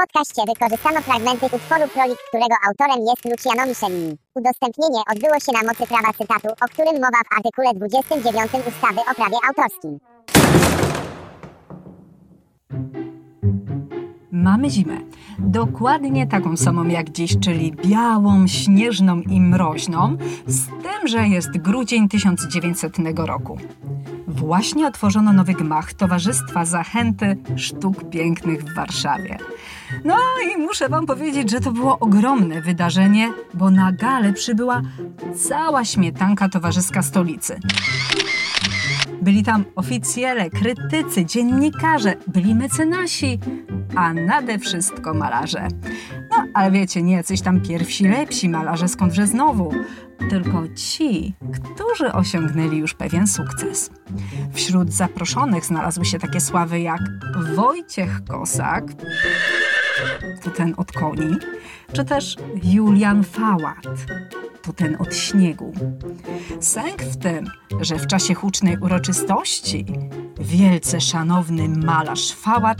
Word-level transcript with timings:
podcaście 0.00 0.42
wykorzystano 0.46 1.00
fragmenty 1.02 1.46
utworu 1.46 1.88
Prolik, 1.94 2.18
którego 2.28 2.54
autorem 2.68 3.00
jest 3.08 3.24
Luciano 3.24 3.66
Michelini. 3.66 4.16
Udostępnienie 4.34 5.00
odbyło 5.12 5.40
się 5.40 5.52
na 5.52 5.62
mocy 5.68 5.86
prawa 5.86 6.12
cytatu, 6.18 6.48
o 6.64 6.66
którym 6.72 6.94
mowa 6.94 7.20
w 7.26 7.36
artykule 7.36 7.74
29 7.74 8.52
ustawy 8.68 9.00
o 9.10 9.14
prawie 9.14 9.38
autorskim. 9.48 9.98
Mamy 14.42 14.70
zimę. 14.70 14.98
Dokładnie 15.38 16.26
taką 16.26 16.56
samą 16.56 16.88
jak 16.88 17.10
dziś, 17.10 17.38
czyli 17.40 17.72
białą, 17.72 18.46
śnieżną 18.46 19.20
i 19.20 19.40
mroźną, 19.40 20.16
z 20.46 20.66
tym, 20.66 21.08
że 21.08 21.28
jest 21.28 21.58
grudzień 21.58 22.08
1900 22.08 22.98
roku. 23.16 23.58
Właśnie 24.28 24.86
otworzono 24.86 25.32
nowy 25.32 25.54
gmach 25.54 25.92
Towarzystwa 25.92 26.64
Zachęty 26.64 27.36
Sztuk 27.56 28.10
Pięknych 28.10 28.64
w 28.64 28.74
Warszawie. 28.74 29.38
No 30.04 30.16
i 30.54 30.60
muszę 30.60 30.88
Wam 30.88 31.06
powiedzieć, 31.06 31.50
że 31.50 31.60
to 31.60 31.72
było 31.72 31.98
ogromne 31.98 32.62
wydarzenie, 32.62 33.32
bo 33.54 33.70
na 33.70 33.92
galę 33.92 34.32
przybyła 34.32 34.82
cała 35.48 35.84
śmietanka 35.84 36.48
towarzyska 36.48 37.02
stolicy. 37.02 37.60
Byli 39.22 39.42
tam 39.42 39.64
oficjele, 39.76 40.50
krytycy, 40.50 41.24
dziennikarze, 41.24 42.14
byli 42.26 42.54
mecenasi, 42.54 43.38
a 43.96 44.12
nade 44.14 44.58
wszystko 44.58 45.14
malarze. 45.14 45.68
No, 46.30 46.36
ale 46.54 46.70
wiecie, 46.70 47.02
nie 47.02 47.14
jacyś 47.14 47.40
tam 47.40 47.60
pierwsi, 47.60 48.08
lepsi 48.08 48.48
malarze, 48.48 48.88
skądże 48.88 49.26
znowu, 49.26 49.72
tylko 50.30 50.68
ci, 50.74 51.34
którzy 51.52 52.12
osiągnęli 52.12 52.78
już 52.78 52.94
pewien 52.94 53.26
sukces. 53.26 53.90
Wśród 54.52 54.92
zaproszonych 54.92 55.64
znalazły 55.64 56.04
się 56.04 56.18
takie 56.18 56.40
sławy 56.40 56.80
jak 56.80 57.00
Wojciech 57.54 58.24
Kosak, 58.28 58.84
to 60.44 60.50
ten 60.50 60.74
od 60.76 60.92
koni, 60.92 61.36
czy 61.92 62.04
też 62.04 62.36
Julian 62.62 63.24
Fałat, 63.24 63.86
ten 64.72 64.96
od 64.98 65.14
śniegu. 65.14 65.72
Sęk 66.60 67.02
w 67.02 67.16
tym, 67.16 67.50
że 67.80 67.96
w 67.96 68.06
czasie 68.06 68.34
hucznej 68.34 68.78
uroczystości 68.78 69.86
wielce 70.40 71.00
szanowny 71.00 71.68
malarz 71.68 72.32
Fałat 72.32 72.78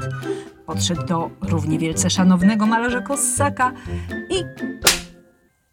podszedł 0.66 1.06
do 1.06 1.31
równie 1.41 1.78
wielce 1.78 2.11
szanownego 2.11 2.66
malarza 2.66 3.00
Kossaka 3.00 3.72
i 4.31 4.44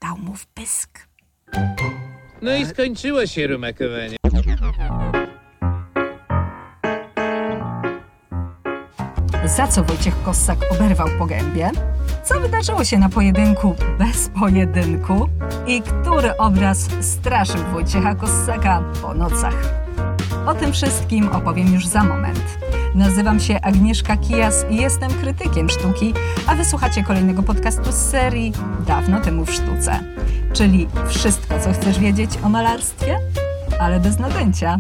dał 0.02 0.18
mu 0.18 0.34
w 0.34 0.48
pysk. 0.48 1.08
No 2.42 2.56
i 2.56 2.66
skończyło 2.66 3.26
się 3.26 3.48
rumakowanie. 3.48 4.16
Za 9.46 9.68
co 9.68 9.84
Wojciech 9.84 10.24
Kossak 10.24 10.58
oberwał 10.72 11.08
po 11.20 11.26
gębie? 11.26 11.72
Co 12.24 12.40
wydarzyło 12.40 12.84
się 12.84 12.98
na 12.98 13.10
pojedynku 13.10 13.76
bez 14.00 14.30
pojedynku? 14.40 15.30
I 15.68 15.82
który 15.82 16.38
obraz 16.38 16.88
straszył 17.02 17.64
Wojciecha 17.74 18.16
Kossaka 18.16 18.84
po 19.02 19.14
nocach? 19.14 19.86
O 20.46 20.54
tym 20.54 20.74
wszystkim 20.74 21.30
opowiem 21.30 21.74
już 21.74 21.88
za 21.88 22.04
moment. 22.04 22.58
Nazywam 22.96 23.40
się 23.40 23.62
Agnieszka 23.62 24.18
Kijas 24.18 24.66
i 24.70 24.76
jestem 24.76 25.12
krytykiem 25.12 25.70
sztuki, 25.70 26.14
a 26.48 26.56
wysłuchacie 26.56 27.04
kolejnego 27.04 27.44
podcastu 27.44 27.92
z 27.92 27.96
serii 27.96 28.54
Dawno 28.88 29.22
temu 29.22 29.46
w 29.46 29.52
sztuce. 29.52 30.00
Czyli 30.54 30.88
wszystko, 31.08 31.60
co 31.60 31.74
chcesz 31.74 32.00
wiedzieć 32.00 32.32
o 32.44 32.50
malarstwie, 32.50 33.20
ale 33.80 34.00
bez 34.00 34.20
nadęcia. 34.20 34.78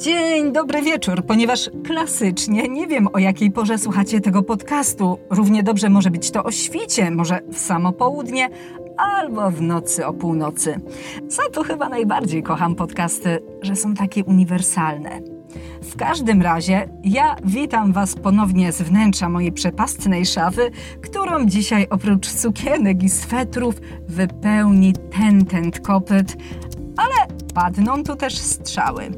Dzień 0.00 0.52
dobry 0.52 0.82
wieczór, 0.82 1.26
ponieważ 1.26 1.70
klasycznie 1.84 2.68
nie 2.68 2.86
wiem 2.86 3.08
o 3.12 3.18
jakiej 3.18 3.50
porze 3.50 3.78
słuchacie 3.78 4.20
tego 4.20 4.42
podcastu. 4.42 5.18
Równie 5.30 5.62
dobrze 5.62 5.88
może 5.88 6.10
być 6.10 6.30
to 6.30 6.44
o 6.44 6.50
świcie, 6.50 7.10
może 7.10 7.40
w 7.52 7.58
samo 7.58 7.92
południe, 7.92 8.48
albo 8.96 9.50
w 9.50 9.62
nocy 9.62 10.06
o 10.06 10.12
północy. 10.12 10.80
Za 11.28 11.42
to 11.52 11.62
chyba 11.64 11.88
najbardziej 11.88 12.42
kocham 12.42 12.74
podcasty, 12.74 13.38
że 13.62 13.76
są 13.76 13.94
takie 13.94 14.24
uniwersalne. 14.24 15.20
W 15.82 15.96
każdym 15.96 16.42
razie 16.42 16.88
ja 17.04 17.36
witam 17.44 17.92
Was 17.92 18.14
ponownie 18.14 18.72
z 18.72 18.82
wnętrza 18.82 19.28
mojej 19.28 19.52
przepastnej 19.52 20.26
szafy, 20.26 20.70
którą 21.02 21.46
dzisiaj 21.46 21.86
oprócz 21.90 22.28
sukienek 22.28 23.02
i 23.02 23.08
swetrów 23.08 23.74
wypełni 24.08 24.92
ten 24.92 25.46
tent 25.46 25.80
kopyt, 25.80 26.36
ale 26.96 27.38
padną 27.54 28.04
tu 28.04 28.16
też 28.16 28.38
strzały. 28.38 29.10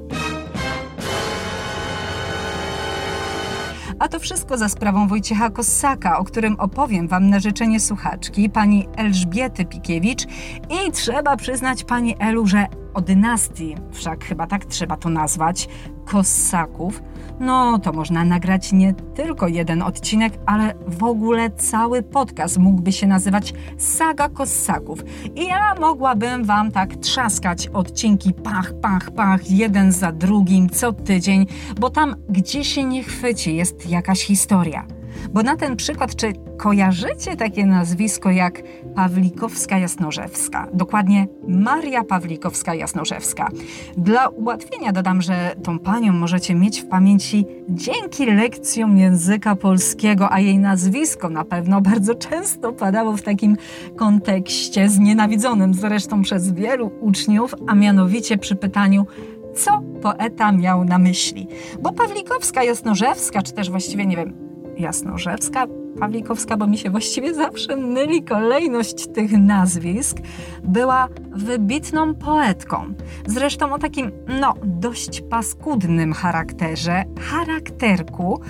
A 4.03 4.09
to 4.09 4.19
wszystko 4.19 4.59
za 4.59 4.69
sprawą 4.69 5.09
Wojciecha 5.09 5.51
Kossaka, 5.51 6.19
o 6.19 6.25
którym 6.25 6.61
opowiem 6.61 7.09
Wam 7.09 7.31
na 7.31 7.41
życzenie 7.41 7.81
słuchaczki, 7.81 8.51
pani 8.51 8.89
Elżbiety 8.97 9.65
Pikiewicz. 9.65 10.25
I 10.71 10.93
trzeba 10.93 11.37
przyznać 11.37 11.85
pani 11.85 12.17
Elu, 12.19 12.47
że 12.47 12.67
o 12.95 13.01
dynastii, 13.01 13.77
wszak 13.93 14.25
chyba 14.25 14.47
tak 14.47 14.65
trzeba 14.65 14.97
to 14.97 15.09
nazwać, 15.09 15.69
Kossaków, 16.05 17.03
no 17.43 17.79
to 17.79 17.93
można 17.93 18.25
nagrać 18.25 18.73
nie 18.73 18.95
tylko 19.15 19.49
jeden 19.49 19.83
odcinek, 19.83 20.33
ale 20.47 20.75
w 20.87 21.05
ogóle 21.05 21.51
cały 21.51 22.03
podcast 22.03 22.59
mógłby 22.59 22.93
się 22.93 23.07
nazywać 23.07 23.55
Saga 23.79 24.29
Kossaków. 24.29 25.05
I 25.35 25.47
ja 25.47 25.75
mogłabym 25.75 26.45
Wam 26.45 26.71
tak 26.71 26.97
trzaskać 26.97 27.69
odcinki 27.69 28.33
pach, 28.33 28.73
pach, 28.81 29.11
pach, 29.11 29.51
jeden 29.51 29.93
za 29.93 30.13
drugim, 30.13 30.71
co 30.71 30.93
tydzień, 30.93 31.47
bo 31.81 31.91
tam, 31.91 32.17
gdzie 32.29 32.65
się 32.65 32.85
nie 32.85 33.05
chwyci, 33.05 33.57
jest 33.57 33.91
jakaś 33.91 34.25
historia. 34.25 35.02
Bo 35.31 35.43
na 35.43 35.57
ten 35.57 35.77
przykład, 35.77 36.17
czy 36.17 36.33
kojarzycie 36.57 37.37
takie 37.37 37.67
nazwisko 37.67 38.31
jak 38.31 38.63
Pawlikowska 38.95 39.79
Jasnorzewska? 39.79 40.67
Dokładnie 40.75 41.27
Maria 41.49 42.05
Pawlikowska 42.05 42.75
Jasnorzewska. 42.75 43.49
Dla 43.97 44.29
ułatwienia 44.29 44.93
dodam, 44.93 45.23
że 45.23 45.55
tą 45.63 45.79
panią 45.79 46.13
możecie 46.13 46.55
mieć 46.55 46.81
w 46.81 46.87
pamięci 46.87 47.47
dzięki 47.69 48.27
lekcjom 48.27 48.97
języka 48.97 49.57
polskiego, 49.57 50.33
a 50.33 50.41
jej 50.41 50.59
nazwisko 50.59 51.29
na 51.29 51.45
pewno 51.45 51.81
bardzo 51.81 52.15
często 52.15 52.73
padało 52.73 53.17
w 53.17 53.23
takim 53.23 53.57
kontekście 53.97 54.89
znienawidzonym 54.89 55.75
zresztą 55.75 56.23
przez 56.23 56.53
wielu 56.53 56.91
uczniów, 57.01 57.55
a 57.67 57.75
mianowicie 57.75 58.39
przy 58.39 58.57
pytaniu 58.57 59.07
co 59.55 59.83
poeta 60.03 60.53
miał 60.53 60.85
na 60.85 60.99
myśli. 60.99 61.49
Bo 61.81 61.93
Pawlikowska 61.93 62.65
Jasnorzewska, 62.65 63.43
czy 63.43 63.53
też 63.53 63.71
właściwie 63.71 64.07
nie 64.07 64.17
wiem, 64.17 64.52
Jasnorzewska, 64.83 65.67
Pawlikowska, 66.01 66.57
bo 66.57 66.67
mi 66.67 66.79
się 66.79 66.91
właściwie 66.91 67.35
zawsze 67.35 67.77
myli 67.77 68.23
kolejność 68.23 69.07
tych 69.07 69.33
nazwisk, 69.33 70.17
była 70.65 71.09
wybitną 71.31 72.15
poetką. 72.15 72.95
Zresztą 73.27 73.73
o 73.73 73.79
takim, 73.79 74.13
no, 74.41 74.55
dość 74.65 75.21
paskudnym 75.21 76.13
charakterze, 76.13 77.05
charakterku, 77.21 78.41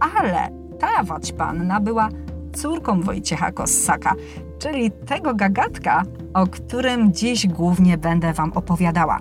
ale 0.00 0.48
ta 0.78 1.02
waćpanna 1.02 1.80
była 1.80 2.08
córką 2.54 3.00
Wojciecha 3.00 3.52
Kossaka, 3.52 4.14
czyli 4.58 4.90
tego 4.90 5.34
gagatka, 5.34 6.02
o 6.34 6.46
którym 6.46 7.12
dziś 7.12 7.46
głównie 7.46 7.98
będę 7.98 8.32
Wam 8.32 8.52
opowiadała. 8.52 9.18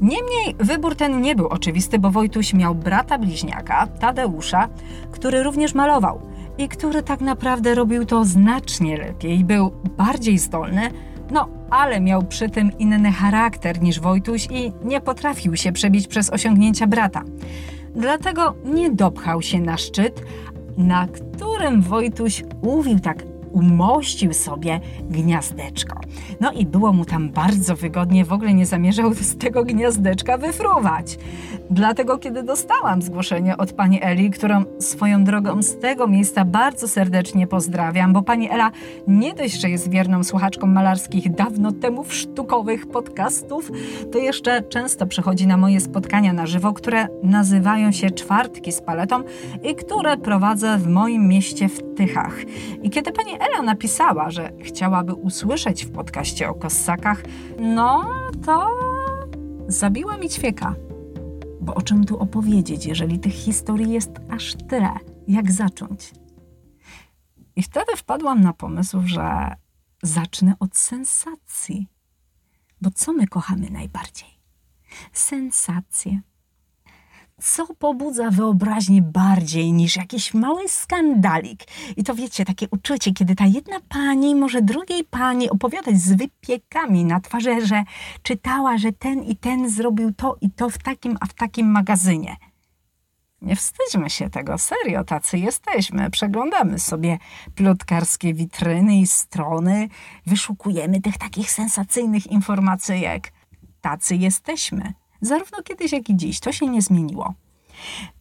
Niemniej 0.00 0.54
wybór 0.58 0.96
ten 0.96 1.20
nie 1.20 1.34
był 1.34 1.48
oczywisty, 1.48 1.98
bo 1.98 2.10
Wojtuś 2.10 2.54
miał 2.54 2.74
brata 2.74 3.18
bliźniaka, 3.18 3.86
Tadeusza, 3.86 4.68
który 5.10 5.42
również 5.42 5.74
malował 5.74 6.20
i 6.58 6.68
który 6.68 7.02
tak 7.02 7.20
naprawdę 7.20 7.74
robił 7.74 8.04
to 8.04 8.24
znacznie 8.24 8.96
lepiej, 8.96 9.44
był 9.44 9.72
bardziej 9.96 10.38
zdolny, 10.38 10.90
no 11.30 11.48
ale 11.70 12.00
miał 12.00 12.22
przy 12.22 12.50
tym 12.50 12.78
inny 12.78 13.12
charakter 13.12 13.82
niż 13.82 14.00
Wojtuś 14.00 14.48
i 14.50 14.72
nie 14.84 15.00
potrafił 15.00 15.56
się 15.56 15.72
przebić 15.72 16.06
przez 16.06 16.30
osiągnięcia 16.30 16.86
brata. 16.86 17.22
Dlatego 17.94 18.54
nie 18.64 18.90
dopchał 18.90 19.42
się 19.42 19.60
na 19.60 19.76
szczyt, 19.76 20.22
na 20.76 21.06
którym 21.06 21.82
Wojtuś 21.82 22.44
mówił 22.62 23.00
tak 23.00 23.35
umościł 23.56 24.34
sobie 24.34 24.80
gniazdeczko. 25.10 26.00
No 26.40 26.52
i 26.52 26.66
było 26.66 26.92
mu 26.92 27.04
tam 27.04 27.30
bardzo 27.30 27.76
wygodnie, 27.76 28.24
w 28.24 28.32
ogóle 28.32 28.54
nie 28.54 28.66
zamierzał 28.66 29.14
z 29.14 29.36
tego 29.36 29.64
gniazdeczka 29.64 30.38
wyfruwać. 30.38 31.18
Dlatego, 31.70 32.18
kiedy 32.18 32.42
dostałam 32.42 33.02
zgłoszenie 33.02 33.56
od 33.56 33.72
pani 33.72 33.98
Eli, 34.02 34.30
którą 34.30 34.64
swoją 34.78 35.24
drogą 35.24 35.62
z 35.62 35.78
tego 35.78 36.06
miejsca 36.06 36.44
bardzo 36.44 36.88
serdecznie 36.88 37.46
pozdrawiam, 37.46 38.12
bo 38.12 38.22
pani 38.22 38.50
Ela 38.50 38.70
nie 39.06 39.34
dość, 39.34 39.60
że 39.60 39.70
jest 39.70 39.90
wierną 39.90 40.24
słuchaczką 40.24 40.66
malarskich 40.66 41.32
dawno 41.32 41.72
temu 41.72 42.04
sztukowych 42.08 42.86
podcastów, 42.86 43.70
to 44.12 44.18
jeszcze 44.18 44.62
często 44.62 45.06
przychodzi 45.06 45.46
na 45.46 45.56
moje 45.56 45.80
spotkania 45.80 46.32
na 46.32 46.46
żywo, 46.46 46.72
które 46.72 47.08
nazywają 47.22 47.92
się 47.92 48.10
Czwartki 48.10 48.72
z 48.72 48.80
paletą 48.80 49.22
i 49.62 49.74
które 49.74 50.16
prowadzę 50.16 50.78
w 50.78 50.86
moim 50.86 51.28
mieście 51.28 51.68
w 51.68 51.94
Tychach. 51.96 52.36
I 52.82 52.90
kiedy 52.90 53.12
pani 53.12 53.32
Ela 53.46 53.62
napisała, 53.62 54.30
że 54.30 54.52
chciałaby 54.62 55.14
usłyszeć 55.14 55.84
w 55.84 55.90
podcaście 55.90 56.48
o 56.48 56.54
kossakach, 56.54 57.22
no 57.58 58.10
to 58.46 58.70
zabiła 59.68 60.16
mi 60.16 60.28
ćwieka. 60.28 60.74
Bo 61.60 61.74
o 61.74 61.82
czym 61.82 62.04
tu 62.04 62.18
opowiedzieć, 62.18 62.86
jeżeli 62.86 63.18
tych 63.18 63.34
historii 63.34 63.92
jest 63.92 64.10
aż 64.30 64.54
tyle? 64.68 64.90
jak 65.28 65.52
zacząć. 65.52 66.12
I 67.56 67.62
wtedy 67.62 67.96
wpadłam 67.96 68.40
na 68.40 68.52
pomysł, 68.52 69.02
że 69.04 69.56
zacznę 70.02 70.54
od 70.60 70.76
sensacji. 70.76 71.88
Bo 72.80 72.90
co 72.90 73.12
my 73.12 73.26
kochamy 73.26 73.70
najbardziej? 73.70 74.28
Sensacje. 75.12 76.20
Co 77.40 77.66
pobudza 77.74 78.30
wyobraźnię 78.30 79.02
bardziej 79.02 79.72
niż 79.72 79.96
jakiś 79.96 80.34
mały 80.34 80.68
skandalik? 80.68 81.64
I 81.96 82.04
to 82.04 82.14
wiecie, 82.14 82.44
takie 82.44 82.66
uczucie, 82.70 83.12
kiedy 83.12 83.34
ta 83.34 83.46
jedna 83.46 83.76
pani 83.88 84.34
może 84.34 84.62
drugiej 84.62 85.04
pani 85.04 85.50
opowiadać 85.50 85.96
z 85.96 86.12
wypiekami 86.12 87.04
na 87.04 87.20
twarzy, 87.20 87.66
że 87.66 87.84
czytała, 88.22 88.78
że 88.78 88.92
ten 88.92 89.22
i 89.22 89.36
ten 89.36 89.70
zrobił 89.70 90.12
to 90.12 90.36
i 90.40 90.50
to 90.50 90.70
w 90.70 90.78
takim, 90.78 91.18
a 91.20 91.26
w 91.26 91.34
takim 91.34 91.70
magazynie. 91.70 92.36
Nie 93.42 93.56
wstydźmy 93.56 94.10
się 94.10 94.30
tego, 94.30 94.58
serio, 94.58 95.04
tacy 95.04 95.38
jesteśmy. 95.38 96.10
Przeglądamy 96.10 96.78
sobie 96.78 97.18
plotkarskie 97.54 98.34
witryny 98.34 98.96
i 98.96 99.06
strony, 99.06 99.88
wyszukujemy 100.26 101.00
tych 101.00 101.18
takich 101.18 101.50
sensacyjnych 101.50 102.26
informacyjek. 102.26 103.32
Tacy 103.80 104.16
jesteśmy. 104.16 104.92
Zarówno 105.20 105.62
kiedyś, 105.62 105.92
jak 105.92 106.10
i 106.10 106.16
dziś. 106.16 106.40
To 106.40 106.52
się 106.52 106.66
nie 106.66 106.82
zmieniło. 106.82 107.34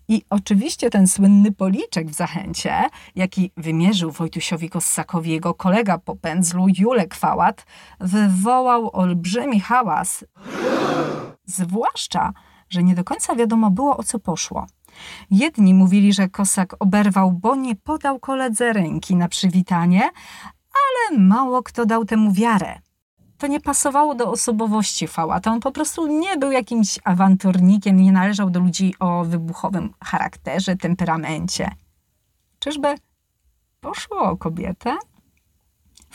I 0.07 0.23
oczywiście 0.29 0.89
ten 0.89 1.07
słynny 1.07 1.51
policzek 1.51 2.09
w 2.09 2.13
zachęcie, 2.13 2.89
jaki 3.15 3.51
wymierzył 3.57 4.11
Wojtusiowi 4.11 4.69
Kossakowi 4.69 5.31
jego 5.31 5.53
kolega 5.53 5.97
po 5.97 6.15
pędzlu 6.15 6.67
Julek 6.77 7.15
Fałat, 7.15 7.65
wywołał 7.99 8.89
olbrzymi 8.95 9.59
hałas. 9.59 10.25
Zwłaszcza, 11.45 12.33
że 12.69 12.83
nie 12.83 12.95
do 12.95 13.03
końca 13.03 13.35
wiadomo 13.35 13.71
było 13.71 13.97
o 13.97 14.03
co 14.03 14.19
poszło. 14.19 14.67
Jedni 15.31 15.73
mówili, 15.73 16.13
że 16.13 16.29
Kosak 16.29 16.75
oberwał, 16.79 17.31
bo 17.31 17.55
nie 17.55 17.75
podał 17.75 18.19
koledze 18.19 18.73
ręki 18.73 19.15
na 19.15 19.27
przywitanie, 19.27 20.01
ale 20.73 21.19
mało 21.19 21.63
kto 21.63 21.85
dał 21.85 22.05
temu 22.05 22.31
wiarę. 22.31 22.79
To 23.37 23.47
nie 23.47 23.59
pasowało 23.59 24.15
do 24.15 24.31
osobowości 24.31 25.07
Fałata. 25.07 25.51
On 25.51 25.59
po 25.59 25.71
prostu 25.71 26.07
nie 26.07 26.37
był 26.37 26.51
jakimś 26.51 26.99
awanturnikiem, 27.03 27.97
nie 27.97 28.11
należał 28.11 28.49
do 28.49 28.59
ludzi 28.59 28.95
o 28.99 29.25
wybuchowym 29.25 29.93
charakterze, 30.03 30.75
temperamencie. 30.75 31.71
Czyżby 32.59 32.95
poszło 33.81 34.17
o 34.17 34.37
kobietę? 34.37 34.97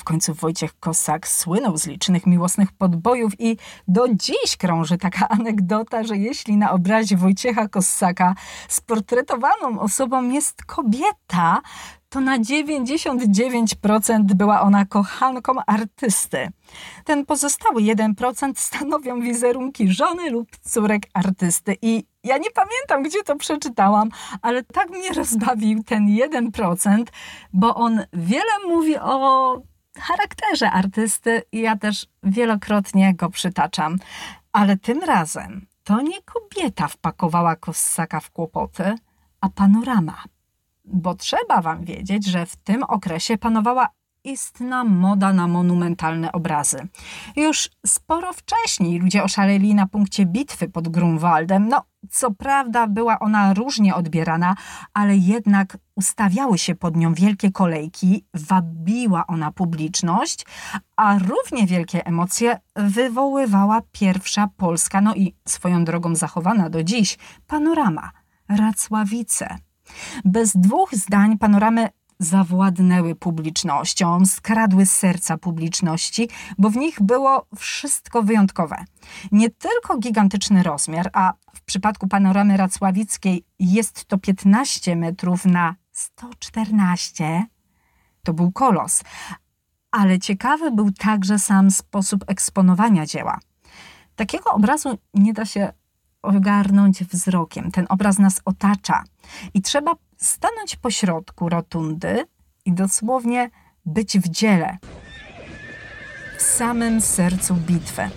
W 0.00 0.04
końcu 0.04 0.34
Wojciech 0.34 0.78
Kosak 0.78 1.28
słynął 1.28 1.78
z 1.78 1.86
licznych 1.86 2.26
miłosnych 2.26 2.72
podbojów 2.72 3.32
i 3.38 3.56
do 3.88 4.08
dziś 4.08 4.56
krąży 4.58 4.98
taka 4.98 5.28
anegdota, 5.28 6.02
że 6.02 6.16
jeśli 6.16 6.56
na 6.56 6.72
obrazie 6.72 7.16
Wojciecha 7.16 7.68
Kossaka 7.68 8.34
sportretowaną 8.68 9.80
osobą 9.80 10.30
jest 10.30 10.64
kobieta, 10.64 11.62
to 12.08 12.20
na 12.20 12.38
99% 12.38 14.24
była 14.34 14.60
ona 14.60 14.84
kochanką 14.84 15.52
artysty. 15.66 16.48
Ten 17.04 17.26
pozostały 17.26 17.82
1% 17.82 18.52
stanowią 18.56 19.20
wizerunki 19.20 19.92
żony 19.92 20.30
lub 20.30 20.48
córek 20.60 21.02
artysty. 21.14 21.76
I 21.82 22.04
ja 22.24 22.38
nie 22.38 22.50
pamiętam, 22.50 23.02
gdzie 23.02 23.22
to 23.22 23.36
przeczytałam, 23.36 24.08
ale 24.42 24.62
tak 24.62 24.90
mnie 24.90 25.12
rozbawił 25.12 25.82
ten 25.82 26.06
1%, 26.06 27.04
bo 27.52 27.74
on 27.74 28.04
wiele 28.12 28.52
mówi 28.68 28.96
o 28.98 29.69
charakterze 30.00 30.70
artysty 30.70 31.42
i 31.52 31.60
ja 31.60 31.76
też 31.76 32.06
wielokrotnie 32.22 33.14
go 33.14 33.30
przytaczam. 33.30 33.96
Ale 34.52 34.76
tym 34.76 35.02
razem 35.02 35.66
to 35.84 36.00
nie 36.00 36.22
kobieta 36.22 36.88
wpakowała 36.88 37.56
Kossaka 37.56 38.20
w 38.20 38.30
kłopoty, 38.30 38.94
a 39.40 39.48
panorama. 39.48 40.22
Bo 40.84 41.14
trzeba 41.14 41.62
wam 41.62 41.84
wiedzieć, 41.84 42.26
że 42.26 42.46
w 42.46 42.56
tym 42.56 42.82
okresie 42.82 43.38
panowała 43.38 43.88
istna 44.24 44.84
moda 44.84 45.32
na 45.32 45.48
monumentalne 45.48 46.32
obrazy. 46.32 46.88
Już 47.36 47.70
sporo 47.86 48.32
wcześniej 48.32 48.98
ludzie 48.98 49.24
oszaleli 49.24 49.74
na 49.74 49.86
punkcie 49.86 50.26
bitwy 50.26 50.68
pod 50.68 50.88
Grunwaldem. 50.88 51.68
No, 51.68 51.82
co 52.10 52.30
prawda 52.30 52.86
była 52.86 53.18
ona 53.18 53.54
różnie 53.54 53.94
odbierana, 53.94 54.54
ale 54.94 55.16
jednak 55.16 55.78
ustawiały 55.94 56.58
się 56.58 56.74
pod 56.74 56.96
nią 56.96 57.14
wielkie 57.14 57.50
kolejki, 57.50 58.24
wabiła 58.34 59.26
ona 59.26 59.52
publiczność, 59.52 60.46
a 60.96 61.18
równie 61.18 61.66
wielkie 61.66 62.06
emocje 62.06 62.58
wywoływała 62.76 63.80
pierwsza 63.92 64.48
polska, 64.56 65.00
no 65.00 65.14
i 65.14 65.34
swoją 65.48 65.84
drogą 65.84 66.14
zachowana 66.14 66.70
do 66.70 66.84
dziś, 66.84 67.18
panorama 67.46 68.10
Racławice. 68.48 69.58
Bez 70.24 70.56
dwóch 70.56 70.94
zdań 70.94 71.38
panoramy 71.38 71.88
zawładnęły 72.20 73.14
publicznością, 73.14 74.26
skradły 74.26 74.86
serca 74.86 75.38
publiczności, 75.38 76.28
bo 76.58 76.70
w 76.70 76.76
nich 76.76 77.02
było 77.02 77.46
wszystko 77.56 78.22
wyjątkowe. 78.22 78.84
Nie 79.32 79.50
tylko 79.50 79.98
gigantyczny 79.98 80.62
rozmiar, 80.62 81.10
a 81.12 81.32
w 81.54 81.62
przypadku 81.62 82.08
panoramy 82.08 82.56
racławickiej 82.56 83.44
jest 83.58 84.04
to 84.04 84.18
15 84.18 84.96
metrów 84.96 85.44
na 85.44 85.74
114, 85.92 87.44
to 88.22 88.32
był 88.32 88.52
kolos. 88.52 89.02
Ale 89.90 90.18
ciekawy 90.18 90.70
był 90.70 90.92
także 90.92 91.38
sam 91.38 91.70
sposób 91.70 92.24
eksponowania 92.26 93.06
dzieła. 93.06 93.38
Takiego 94.16 94.50
obrazu 94.50 94.98
nie 95.14 95.32
da 95.32 95.44
się 95.44 95.72
ogarnąć 96.22 97.04
wzrokiem. 97.04 97.70
Ten 97.70 97.86
obraz 97.88 98.18
nas 98.18 98.40
otacza 98.44 99.04
i 99.54 99.62
trzeba 99.62 99.94
stanąć 100.22 100.76
po 100.76 100.90
środku 100.90 101.48
rotundy 101.48 102.24
i 102.64 102.72
dosłownie 102.72 103.50
być 103.86 104.18
w 104.18 104.28
dziele, 104.28 104.78
w 106.38 106.42
samym 106.42 107.00
sercu 107.00 107.54
bitwy. 107.54 108.10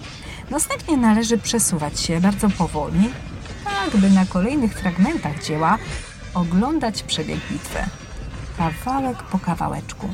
Następnie 0.49 0.97
należy 0.97 1.37
przesuwać 1.37 1.99
się 1.99 2.19
bardzo 2.19 2.49
powoli, 2.49 3.09
tak 3.63 3.97
by 4.01 4.09
na 4.09 4.25
kolejnych 4.25 4.79
fragmentach 4.79 5.43
dzieła 5.43 5.77
oglądać 6.33 7.03
przebieg 7.03 7.39
bitwy, 7.51 7.79
kawałek 8.57 9.23
po 9.23 9.39
kawałeczku. 9.39 10.09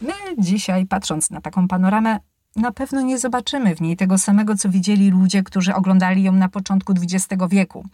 My 0.00 0.12
dzisiaj, 0.38 0.86
patrząc 0.86 1.30
na 1.30 1.40
taką 1.40 1.68
panoramę, 1.68 2.18
na 2.56 2.72
pewno 2.72 3.00
nie 3.00 3.18
zobaczymy 3.18 3.74
w 3.74 3.80
niej 3.80 3.96
tego 3.96 4.18
samego, 4.18 4.56
co 4.56 4.68
widzieli 4.68 5.10
ludzie, 5.10 5.42
którzy 5.42 5.74
oglądali 5.74 6.22
ją 6.22 6.32
na 6.32 6.48
początku 6.48 6.92
XX 6.92 7.42
wieku. 7.50 7.84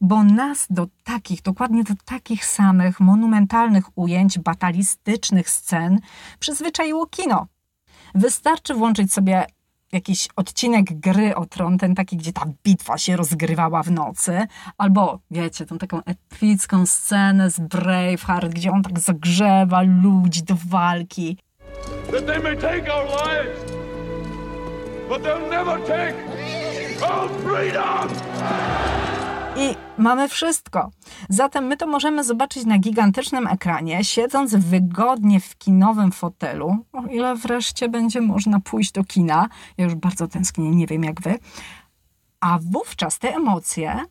Bo 0.00 0.24
nas 0.24 0.66
do 0.70 0.86
takich, 1.04 1.42
dokładnie 1.42 1.84
do 1.84 1.94
takich 2.04 2.44
samych 2.44 3.00
monumentalnych 3.00 3.98
ujęć, 3.98 4.38
batalistycznych 4.38 5.50
scen 5.50 6.00
przyzwyczaiło 6.38 7.06
kino. 7.06 7.46
Wystarczy 8.14 8.74
włączyć 8.74 9.12
sobie 9.12 9.46
jakiś 9.92 10.28
odcinek 10.36 11.00
gry 11.00 11.34
o 11.34 11.46
tron, 11.46 11.78
ten 11.78 11.94
taki, 11.94 12.16
gdzie 12.16 12.32
ta 12.32 12.46
bitwa 12.64 12.98
się 12.98 13.16
rozgrywała 13.16 13.82
w 13.82 13.90
nocy, 13.90 14.46
albo 14.78 15.20
wiecie, 15.30 15.66
tą 15.66 15.78
taką 15.78 16.00
epicką 16.04 16.86
scenę 16.86 17.50
z 17.50 17.60
Braveheart, 17.60 18.48
gdzie 18.48 18.72
on 18.72 18.82
tak 18.82 19.00
zagrzewa 19.00 19.82
ludzi 19.82 20.42
do 20.42 20.56
walki. 20.66 21.36
that 22.10 22.26
they 22.26 22.38
may 22.38 22.54
take 22.54 22.88
our 22.88 23.04
lives, 23.04 23.75
I 29.56 29.76
mamy 29.98 30.28
wszystko. 30.28 30.90
Zatem 31.28 31.64
my 31.64 31.76
to 31.76 31.86
możemy 31.86 32.24
zobaczyć 32.24 32.64
na 32.64 32.78
gigantycznym 32.78 33.46
ekranie, 33.46 34.04
siedząc 34.04 34.54
wygodnie 34.54 35.40
w 35.40 35.58
kinowym 35.58 36.12
fotelu, 36.12 36.76
o 36.92 37.02
ile 37.02 37.36
wreszcie 37.36 37.88
będzie 37.88 38.20
można 38.20 38.60
pójść 38.60 38.92
do 38.92 39.04
kina. 39.04 39.48
Ja 39.78 39.84
już 39.84 39.94
bardzo 39.94 40.28
tęsknię, 40.28 40.70
nie 40.70 40.86
wiem 40.86 41.04
jak 41.04 41.20
wy. 41.20 41.38
A 42.40 42.58
wówczas 42.62 43.18
te 43.18 43.34
emocje, 43.34 44.04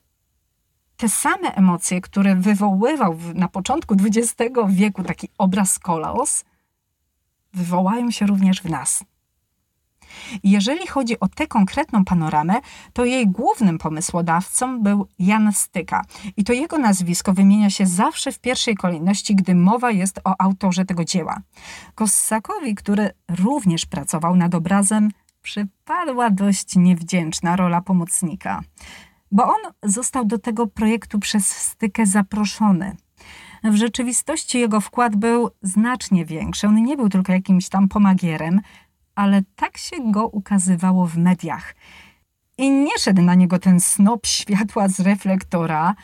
te 0.97 1.09
same 1.09 1.55
emocje, 1.55 2.01
które 2.01 2.35
wywoływał 2.35 3.17
na 3.33 3.47
początku 3.47 3.95
XX 4.05 4.35
wieku 4.69 5.03
taki 5.03 5.29
obraz 5.37 5.79
kolos, 5.79 6.43
wywołają 7.53 8.11
się 8.11 8.25
również 8.25 8.61
w 8.61 8.69
nas. 8.69 9.03
Jeżeli 10.43 10.87
chodzi 10.87 11.19
o 11.19 11.27
tę 11.27 11.47
konkretną 11.47 12.05
panoramę, 12.05 12.53
to 12.93 13.05
jej 13.05 13.27
głównym 13.27 13.77
pomysłodawcą 13.77 14.79
był 14.79 15.07
Jan 15.19 15.53
Styka. 15.53 16.05
I 16.37 16.43
to 16.43 16.53
jego 16.53 16.77
nazwisko 16.77 17.33
wymienia 17.33 17.69
się 17.69 17.85
zawsze 17.85 18.31
w 18.31 18.39
pierwszej 18.39 18.75
kolejności, 18.75 19.35
gdy 19.35 19.55
mowa 19.55 19.91
jest 19.91 20.19
o 20.23 20.35
autorze 20.41 20.85
tego 20.85 21.05
dzieła. 21.05 21.41
Kossakowi, 21.95 22.75
który 22.75 23.11
również 23.29 23.85
pracował 23.85 24.35
nad 24.35 24.55
obrazem, 24.55 25.11
przypadła 25.41 26.29
dość 26.29 26.75
niewdzięczna 26.75 27.55
rola 27.55 27.81
pomocnika, 27.81 28.61
bo 29.31 29.43
on 29.43 29.73
został 29.83 30.25
do 30.25 30.37
tego 30.37 30.67
projektu 30.67 31.19
przez 31.19 31.47
Stykę 31.47 32.05
zaproszony. 32.05 32.95
W 33.63 33.75
rzeczywistości 33.75 34.59
jego 34.59 34.81
wkład 34.81 35.15
był 35.15 35.49
znacznie 35.61 36.25
większy. 36.25 36.67
On 36.67 36.83
nie 36.83 36.97
był 36.97 37.09
tylko 37.09 37.33
jakimś 37.33 37.69
tam 37.69 37.87
pomagierem, 37.87 38.61
ale 39.15 39.41
tak 39.55 39.77
się 39.77 39.95
go 40.11 40.27
ukazywało 40.27 41.07
w 41.07 41.17
mediach. 41.17 41.75
i 42.57 42.71
nie 42.71 42.97
szedł 42.99 43.21
na 43.21 43.35
niego 43.35 43.59
ten 43.59 43.79
snop 43.79 44.25
światła 44.25 44.87
z 44.87 44.99
reflektora. 44.99 45.95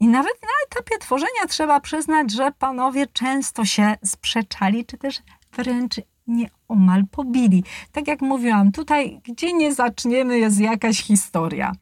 I 0.00 0.08
nawet 0.08 0.42
na 0.42 0.48
etapie 0.66 0.98
tworzenia 0.98 1.46
trzeba 1.48 1.80
przyznać, 1.80 2.32
że 2.32 2.52
panowie 2.58 3.06
często 3.06 3.64
się 3.64 3.94
sprzeczali, 4.04 4.84
czy 4.86 4.98
też 4.98 5.22
wręcz 5.52 5.94
nieomal 6.26 7.04
pobili. 7.10 7.64
Tak 7.92 8.08
jak 8.08 8.20
mówiłam, 8.20 8.72
tutaj 8.72 9.20
gdzie 9.24 9.52
nie 9.52 9.74
zaczniemy 9.74 10.38
jest 10.38 10.60
jakaś 10.60 11.02
historia. 11.02 11.72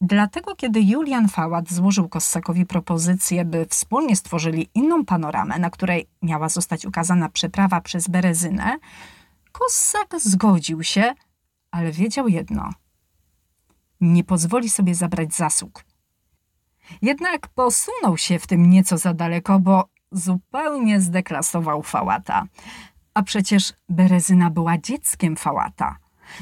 Dlatego, 0.00 0.56
kiedy 0.56 0.80
Julian 0.80 1.28
Fałat 1.28 1.72
złożył 1.72 2.08
Kossakowi 2.08 2.66
propozycję, 2.66 3.44
by 3.44 3.66
wspólnie 3.70 4.16
stworzyli 4.16 4.68
inną 4.74 5.04
panoramę, 5.04 5.58
na 5.58 5.70
której 5.70 6.06
miała 6.22 6.48
zostać 6.48 6.86
ukazana 6.86 7.28
przeprawa 7.28 7.80
przez 7.80 8.08
Berezynę, 8.08 8.78
Kossak 9.58 10.14
zgodził 10.20 10.82
się, 10.82 11.14
ale 11.70 11.92
wiedział 11.92 12.28
jedno. 12.28 12.70
Nie 14.00 14.24
pozwoli 14.24 14.70
sobie 14.70 14.94
zabrać 14.94 15.34
zasług. 15.34 15.84
Jednak 17.02 17.48
posunął 17.48 18.16
się 18.16 18.38
w 18.38 18.46
tym 18.46 18.70
nieco 18.70 18.98
za 18.98 19.14
daleko, 19.14 19.60
bo 19.60 19.88
zupełnie 20.12 21.00
zdeklasował 21.00 21.82
Fałata. 21.82 22.46
A 23.14 23.22
przecież 23.22 23.72
Berezyna 23.88 24.50
była 24.50 24.78
dzieckiem 24.78 25.36
Fałata. 25.36 25.98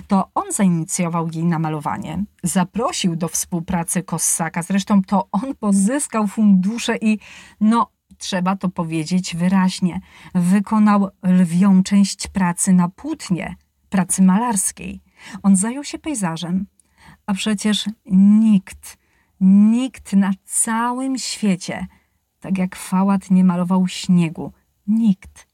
To 0.08 0.30
on 0.34 0.52
zainicjował 0.52 1.28
jej 1.32 1.44
namalowanie, 1.44 2.24
zaprosił 2.42 3.16
do 3.16 3.28
współpracy 3.28 4.02
Kossaka, 4.02 4.62
zresztą 4.62 5.02
to 5.02 5.28
on 5.32 5.54
pozyskał 5.54 6.26
fundusze 6.26 6.96
i, 6.96 7.18
no, 7.60 7.90
trzeba 8.22 8.56
to 8.56 8.68
powiedzieć 8.68 9.36
wyraźnie, 9.36 10.00
wykonał 10.34 11.08
lwią 11.22 11.82
część 11.82 12.28
pracy 12.28 12.72
na 12.72 12.88
płótnie, 12.88 13.56
pracy 13.90 14.22
malarskiej. 14.22 15.00
On 15.42 15.56
zajął 15.56 15.84
się 15.84 15.98
pejzażem, 15.98 16.66
a 17.26 17.34
przecież 17.34 17.88
nikt, 18.40 18.98
nikt 19.40 20.12
na 20.12 20.30
całym 20.44 21.18
świecie, 21.18 21.86
tak 22.40 22.58
jak 22.58 22.76
Fałat 22.76 23.30
nie 23.30 23.44
malował 23.44 23.88
śniegu, 23.88 24.52
nikt. 24.86 25.46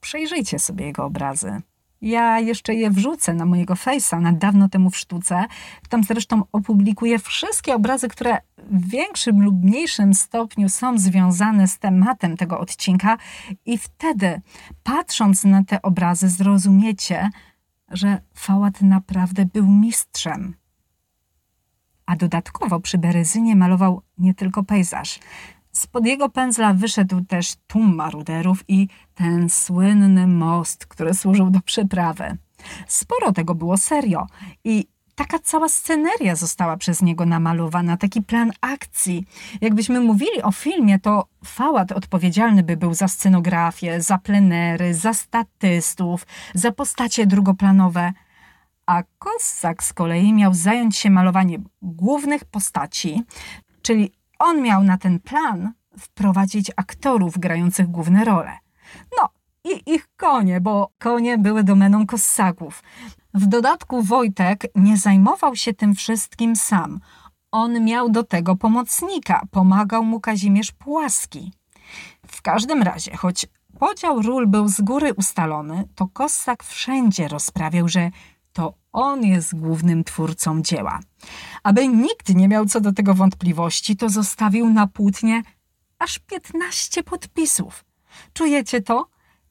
Przejrzyjcie 0.00 0.58
sobie 0.58 0.86
jego 0.86 1.04
obrazy. 1.04 1.62
Ja 2.00 2.38
jeszcze 2.38 2.74
je 2.74 2.90
wrzucę 2.90 3.34
na 3.34 3.46
mojego 3.46 3.76
fejsa 3.76 4.20
na 4.20 4.32
dawno 4.32 4.68
temu 4.68 4.90
w 4.90 4.96
sztuce. 4.96 5.44
Tam 5.88 6.04
zresztą 6.04 6.42
opublikuję 6.52 7.18
wszystkie 7.18 7.74
obrazy, 7.74 8.08
które 8.08 8.38
w 8.58 8.88
większym 8.88 9.42
lub 9.42 9.64
mniejszym 9.64 10.14
stopniu 10.14 10.68
są 10.68 10.98
związane 10.98 11.68
z 11.68 11.78
tematem 11.78 12.36
tego 12.36 12.60
odcinka, 12.60 13.18
i 13.66 13.78
wtedy, 13.78 14.40
patrząc 14.82 15.44
na 15.44 15.64
te 15.64 15.82
obrazy, 15.82 16.28
zrozumiecie, 16.28 17.30
że 17.90 18.20
Fałat 18.34 18.82
naprawdę 18.82 19.46
był 19.46 19.66
mistrzem. 19.66 20.54
A 22.06 22.16
dodatkowo 22.16 22.80
przy 22.80 22.98
Berezynie 22.98 23.56
malował 23.56 24.02
nie 24.18 24.34
tylko 24.34 24.64
pejzaż. 24.64 25.18
Spod 25.72 26.06
jego 26.06 26.28
pędzla 26.28 26.74
wyszedł 26.74 27.24
też 27.24 27.54
tłum 27.66 27.94
maruderów 27.94 28.64
i 28.68 28.88
ten 29.14 29.50
słynny 29.50 30.26
most, 30.26 30.86
który 30.86 31.14
służył 31.14 31.50
do 31.50 31.60
przeprawy. 31.60 32.36
Sporo 32.86 33.32
tego 33.32 33.54
było 33.54 33.76
serio 33.76 34.26
i 34.64 34.86
taka 35.14 35.38
cała 35.38 35.68
sceneria 35.68 36.36
została 36.36 36.76
przez 36.76 37.02
niego 37.02 37.26
namalowana, 37.26 37.96
taki 37.96 38.22
plan 38.22 38.52
akcji. 38.60 39.24
Jakbyśmy 39.60 40.00
mówili 40.00 40.42
o 40.42 40.52
filmie, 40.52 40.98
to 40.98 41.28
Fałat 41.44 41.92
odpowiedzialny 41.92 42.62
by 42.62 42.76
był 42.76 42.94
za 42.94 43.08
scenografię, 43.08 44.02
za 44.02 44.18
plenery, 44.18 44.94
za 44.94 45.14
statystów, 45.14 46.26
za 46.54 46.72
postacie 46.72 47.26
drugoplanowe, 47.26 48.12
a 48.86 49.02
Kossak 49.18 49.84
z 49.84 49.92
kolei 49.92 50.32
miał 50.32 50.54
zająć 50.54 50.96
się 50.96 51.10
malowaniem 51.10 51.64
głównych 51.82 52.44
postaci, 52.44 53.22
czyli 53.82 54.12
on 54.40 54.62
miał 54.62 54.82
na 54.82 54.98
ten 54.98 55.20
plan 55.20 55.72
wprowadzić 55.98 56.70
aktorów 56.76 57.38
grających 57.38 57.86
główne 57.86 58.24
role. 58.24 58.58
No 59.18 59.28
i 59.64 59.92
ich 59.94 60.08
konie, 60.16 60.60
bo 60.60 60.90
konie 60.98 61.38
były 61.38 61.64
domeną 61.64 62.06
kossaków. 62.06 62.82
W 63.34 63.46
dodatku 63.46 64.02
Wojtek 64.02 64.66
nie 64.74 64.96
zajmował 64.96 65.56
się 65.56 65.72
tym 65.72 65.94
wszystkim 65.94 66.56
sam. 66.56 67.00
On 67.52 67.84
miał 67.84 68.10
do 68.10 68.22
tego 68.22 68.56
pomocnika, 68.56 69.42
pomagał 69.50 70.04
mu 70.04 70.20
Kazimierz 70.20 70.72
Płaski. 70.72 71.52
W 72.26 72.42
każdym 72.42 72.82
razie, 72.82 73.16
choć 73.16 73.46
podział 73.78 74.22
ról 74.22 74.46
był 74.46 74.68
z 74.68 74.80
góry 74.80 75.14
ustalony, 75.14 75.88
to 75.94 76.08
Kossak 76.08 76.64
wszędzie 76.64 77.28
rozprawiał, 77.28 77.88
że 77.88 78.10
to 78.52 78.74
on 78.92 79.24
jest 79.24 79.54
głównym 79.54 80.04
twórcą 80.04 80.62
dzieła. 80.62 81.00
Aby 81.62 81.88
nikt 81.88 82.28
nie 82.34 82.48
miał 82.48 82.66
co 82.66 82.80
do 82.80 82.92
tego 82.92 83.14
wątpliwości, 83.14 83.96
to 83.96 84.08
zostawił 84.08 84.70
na 84.70 84.86
płótnie 84.86 85.42
aż 85.98 86.18
15 86.18 87.02
podpisów. 87.02 87.84
Czujecie 88.32 88.82
to? 88.82 89.08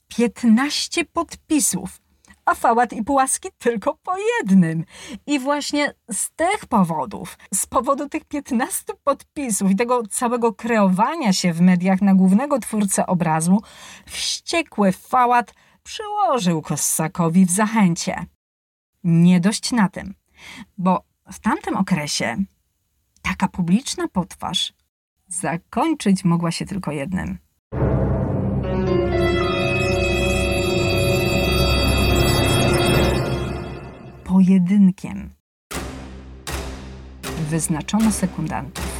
15 0.07 1.05
podpisów. 1.05 2.01
A 2.45 2.55
Fałat 2.55 2.93
i 2.93 3.03
Płaski 3.03 3.49
tylko 3.57 3.97
po 4.03 4.11
jednym. 4.17 4.85
I 5.27 5.39
właśnie 5.39 5.93
z 6.11 6.31
tych 6.31 6.65
powodów, 6.65 7.37
z 7.53 7.65
powodu 7.65 8.09
tych 8.09 8.25
15 8.25 8.93
podpisów 9.03 9.71
i 9.71 9.75
tego 9.75 10.07
całego 10.07 10.53
kreowania 10.53 11.33
się 11.33 11.53
w 11.53 11.61
mediach 11.61 12.01
na 12.01 12.15
głównego 12.15 12.59
twórcę 12.59 13.07
obrazu, 13.07 13.61
wściekły 14.05 14.91
Fałat 14.91 15.53
przyłożył 15.83 16.61
Kossakowi 16.61 17.45
w 17.45 17.51
zachęcie. 17.51 18.25
Nie 19.03 19.39
dość 19.39 19.71
na 19.71 19.89
tym, 19.89 20.13
bo 20.77 21.03
w 21.31 21.39
tamtym 21.39 21.77
okresie 21.77 22.37
taka 23.21 23.47
publiczna 23.47 24.07
potwarz 24.07 24.73
zakończyć 25.27 26.25
mogła 26.25 26.51
się 26.51 26.65
tylko 26.65 26.91
jednym. 26.91 27.37
Pojedynkiem. 34.23 35.29
Wyznaczono 37.49 38.11
sekundantów. 38.11 38.99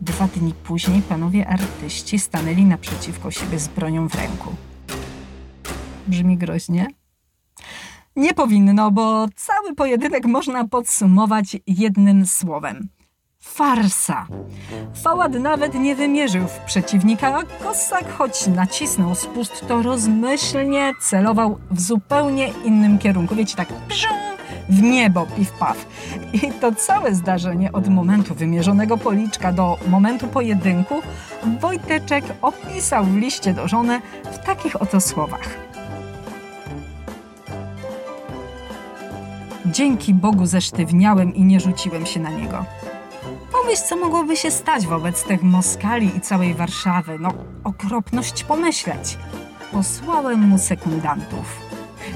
Dwa 0.00 0.28
dni 0.28 0.54
później 0.54 1.02
panowie 1.02 1.48
artyści 1.48 2.18
stanęli 2.18 2.64
naprzeciwko 2.64 3.30
siebie 3.30 3.58
z 3.58 3.68
bronią 3.68 4.08
w 4.08 4.14
ręku. 4.14 4.54
Brzmi 6.06 6.38
groźnie? 6.38 7.01
Nie 8.16 8.34
powinno, 8.34 8.90
bo 8.90 9.26
cały 9.36 9.74
pojedynek 9.74 10.26
można 10.26 10.68
podsumować 10.68 11.56
jednym 11.66 12.26
słowem. 12.26 12.88
Farsa. 13.40 14.26
Faład 15.02 15.32
nawet 15.34 15.74
nie 15.74 15.96
wymierzył 15.96 16.46
w 16.46 16.58
przeciwnika, 16.58 17.38
a 17.38 17.64
Kossak, 17.64 18.12
choć 18.12 18.46
nacisnął 18.46 19.14
spust, 19.14 19.64
to 19.68 19.82
rozmyślnie 19.82 20.92
celował 21.00 21.58
w 21.70 21.80
zupełnie 21.80 22.48
innym 22.64 22.98
kierunku. 22.98 23.34
Wiecie, 23.34 23.56
tak 23.56 23.68
pżum, 23.88 24.18
w 24.68 24.82
niebo, 24.82 25.26
piw-paw. 25.26 25.74
I 26.32 26.52
to 26.52 26.74
całe 26.74 27.14
zdarzenie 27.14 27.72
od 27.72 27.88
momentu 27.88 28.34
wymierzonego 28.34 28.98
policzka 28.98 29.52
do 29.52 29.78
momentu 29.88 30.28
pojedynku 30.28 31.02
Wojteczek 31.60 32.24
opisał 32.42 33.04
w 33.04 33.16
liście 33.16 33.54
do 33.54 33.68
żony 33.68 34.00
w 34.32 34.38
takich 34.38 34.82
oto 34.82 35.00
słowach. 35.00 35.71
Dzięki 39.72 40.14
Bogu 40.14 40.46
zesztywniałem 40.46 41.34
i 41.34 41.44
nie 41.44 41.60
rzuciłem 41.60 42.06
się 42.06 42.20
na 42.20 42.30
niego. 42.30 42.64
Pomyśl, 43.52 43.82
co 43.88 43.96
mogłoby 43.96 44.36
się 44.36 44.50
stać 44.50 44.86
wobec 44.86 45.24
tych 45.24 45.42
Moskali 45.42 46.16
i 46.16 46.20
całej 46.20 46.54
Warszawy. 46.54 47.18
No, 47.18 47.32
okropność 47.64 48.44
pomyśleć. 48.44 49.18
Posłałem 49.72 50.40
mu 50.40 50.58
sekundantów. 50.58 51.60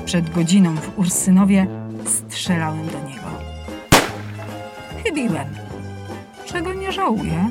Przed 0.04 0.30
godziną 0.30 0.76
w 0.76 0.98
Ursynowie 0.98 1.66
strzelałem 2.06 2.86
do 2.86 3.08
niego. 3.08 3.28
Chybiłem, 5.04 5.48
czego 6.44 6.74
nie 6.74 6.92
żałuję. 6.92 7.50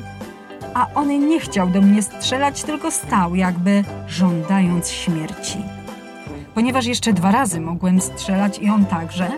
A 0.74 0.86
on 0.94 1.28
nie 1.28 1.40
chciał 1.40 1.70
do 1.70 1.82
mnie 1.82 2.02
strzelać, 2.02 2.62
tylko 2.62 2.90
stał, 2.90 3.34
jakby 3.34 3.84
żądając 4.08 4.90
śmierci. 4.90 5.58
Ponieważ 6.54 6.86
jeszcze 6.86 7.12
dwa 7.12 7.30
razy 7.30 7.60
mogłem 7.60 8.00
strzelać 8.00 8.58
i 8.58 8.70
on 8.70 8.86
także, 8.86 9.30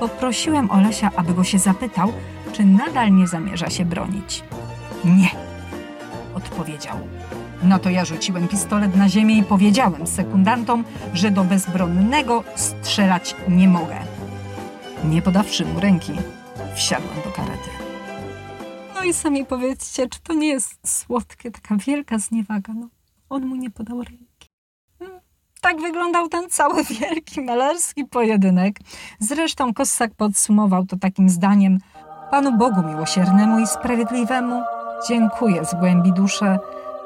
poprosiłem 0.00 0.70
Olesia, 0.70 1.10
aby 1.16 1.34
go 1.34 1.44
się 1.44 1.58
zapytał, 1.58 2.12
czy 2.52 2.64
nadal 2.64 3.14
nie 3.14 3.26
zamierza 3.26 3.70
się 3.70 3.84
bronić. 3.84 4.44
Nie, 5.04 5.30
odpowiedział. 6.34 6.96
No 7.62 7.78
to 7.78 7.90
ja 7.90 8.04
rzuciłem 8.04 8.48
pistolet 8.48 8.96
na 8.96 9.08
ziemię 9.08 9.38
i 9.38 9.42
powiedziałem 9.42 10.06
sekundantom, 10.06 10.84
że 11.14 11.30
do 11.30 11.44
bezbronnego 11.44 12.44
strzelać 12.56 13.36
nie 13.48 13.68
mogę. 13.68 13.96
Nie 15.04 15.22
podawszy 15.22 15.64
mu 15.64 15.80
ręki, 15.80 16.12
wsiadłem 16.74 17.16
do 17.24 17.30
karety. 17.30 17.70
No 18.94 19.04
i 19.04 19.12
sami 19.12 19.44
powiedzcie, 19.44 20.08
czy 20.08 20.20
to 20.20 20.34
nie 20.34 20.48
jest 20.48 20.88
słodkie, 20.88 21.50
taka 21.50 21.76
wielka 21.76 22.18
zniewaga? 22.18 22.72
No, 22.74 22.88
on 23.28 23.46
mu 23.46 23.56
nie 23.56 23.70
podał 23.70 24.02
ręki. 24.02 24.27
Tak 25.60 25.80
wyglądał 25.80 26.28
ten 26.28 26.50
cały 26.50 26.84
wielki 27.00 27.40
malarski 27.40 28.04
pojedynek. 28.04 28.76
Zresztą 29.18 29.74
Kossak 29.74 30.14
podsumował 30.14 30.86
to 30.86 30.96
takim 30.96 31.28
zdaniem: 31.28 31.78
Panu 32.30 32.58
Bogu 32.58 32.82
miłosiernemu 32.82 33.58
i 33.58 33.66
sprawiedliwemu 33.66 34.62
dziękuję 35.08 35.64
z 35.64 35.74
głębi 35.74 36.12
duszy, 36.12 36.58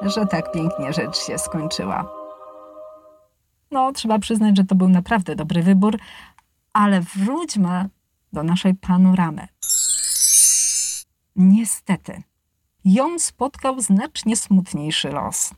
że 0.02 0.26
tak 0.26 0.52
pięknie 0.52 0.92
rzecz 0.92 1.18
się 1.18 1.38
skończyła. 1.38 2.23
No, 3.71 3.92
trzeba 3.92 4.18
przyznać, 4.18 4.56
że 4.56 4.64
to 4.64 4.75
był 4.75 4.88
naprawdę 4.88 5.37
dobry 5.37 5.62
wybór, 5.62 5.99
ale 6.73 7.00
wróćmy 7.00 7.88
do 8.32 8.42
naszej 8.42 8.75
panoramy. 8.75 9.49
Niestety, 11.37 12.23
ją 12.85 13.18
spotkał 13.18 13.80
znacznie 13.80 14.37
smutniejszy 14.37 15.09
los. 15.09 15.54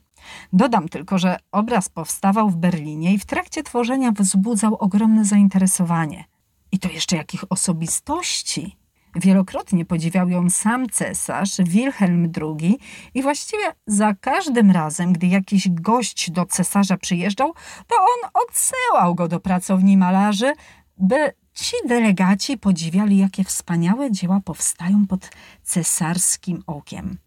Dodam 0.53 0.89
tylko, 0.89 1.19
że 1.19 1.37
obraz 1.53 1.89
powstawał 1.89 2.51
w 2.51 2.57
Berlinie 2.57 3.15
i 3.15 3.19
w 3.19 3.25
trakcie 3.25 3.63
tworzenia 3.63 4.13
wzbudzał 4.13 4.75
ogromne 4.75 5.25
zainteresowanie. 5.25 6.25
I 6.73 6.79
to 6.79 6.89
jeszcze 6.89 7.17
jakich 7.17 7.45
osobistości. 7.51 8.77
Wielokrotnie 9.17 9.85
podziwiał 9.85 10.29
ją 10.29 10.51
sam 10.51 10.89
cesarz 10.89 11.57
Wilhelm 11.59 12.33
II 12.41 12.79
i 13.15 13.23
właściwie 13.23 13.75
za 13.87 14.15
każdym 14.15 14.71
razem, 14.71 15.13
gdy 15.13 15.27
jakiś 15.27 15.69
gość 15.71 16.31
do 16.31 16.47
cesarza 16.47 16.97
przyjeżdżał, 16.97 17.55
to 17.87 17.97
on 17.97 18.31
odsyłał 18.49 19.15
go 19.15 19.29
do 19.29 19.41
pracowni 19.41 19.97
malarzy, 19.97 20.53
by 20.99 21.33
ci 21.55 21.77
delegaci 21.87 22.59
podziwiali, 22.59 23.19
jakie 23.19 23.45
wspaniałe 23.45 24.11
dzieła 24.11 24.41
powstają 24.45 25.07
pod 25.07 25.31
cesarskim 25.63 26.63
okiem. 26.67 27.19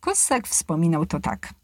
Kossak 0.00 0.48
wspominał 0.48 1.06
to 1.06 1.20
tak. 1.20 1.54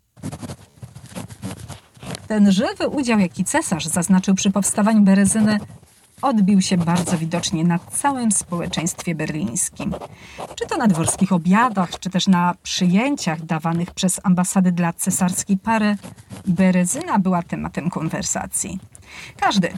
Ten 2.28 2.52
żywy 2.52 2.88
udział, 2.88 3.18
jaki 3.18 3.44
cesarz 3.44 3.86
zaznaczył 3.86 4.34
przy 4.34 4.50
powstawaniu 4.50 5.00
Berezyny, 5.00 5.58
odbił 6.22 6.62
się 6.62 6.76
bardzo 6.76 7.18
widocznie 7.18 7.64
na 7.64 7.78
całym 7.78 8.32
społeczeństwie 8.32 9.14
berlińskim. 9.14 9.94
Czy 10.54 10.66
to 10.66 10.76
na 10.76 10.86
dworskich 10.86 11.32
obiadach, 11.32 11.98
czy 11.98 12.10
też 12.10 12.26
na 12.26 12.54
przyjęciach 12.62 13.44
dawanych 13.44 13.90
przez 13.90 14.20
ambasady 14.22 14.72
dla 14.72 14.92
cesarskiej 14.92 15.56
pary, 15.58 15.96
Berezyna 16.46 17.18
była 17.18 17.42
tematem 17.42 17.90
konwersacji. 17.90 18.78
Każdy, 19.36 19.72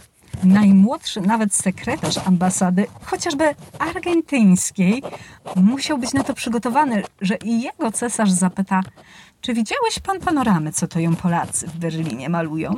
najmłodszy 0.45 1.21
nawet 1.21 1.55
sekretarz 1.55 2.19
ambasady, 2.19 2.87
chociażby 3.05 3.55
argentyńskiej, 3.79 5.03
musiał 5.57 5.99
być 5.99 6.13
na 6.13 6.25
to 6.25 6.35
przygotowany, 6.35 7.03
że 7.21 7.37
i 7.37 7.61
jego 7.61 7.93
cesarz 7.93 8.31
zapyta, 8.31 8.81
czy 9.43 9.55
widziałeś 9.55 9.99
pan 9.99 10.21
panoramy, 10.21 10.73
co 10.73 10.89
to 10.89 11.01
ją 11.01 11.17
Polacy 11.17 11.67
w 11.67 11.77
Berlinie 11.77 12.29
malują? 12.29 12.75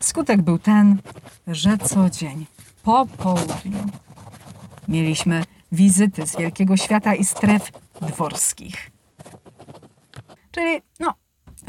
Skutek 0.00 0.42
był 0.42 0.58
ten, 0.58 0.98
że 1.46 1.78
co 1.78 2.10
dzień, 2.10 2.46
po 2.82 3.06
południu, 3.06 3.86
mieliśmy 4.88 5.44
wizyty 5.72 6.26
z 6.26 6.36
wielkiego 6.36 6.76
świata 6.76 7.14
i 7.14 7.24
stref 7.24 7.72
dworskich. 8.00 8.90
Czyli, 10.50 10.82
no, 11.00 11.14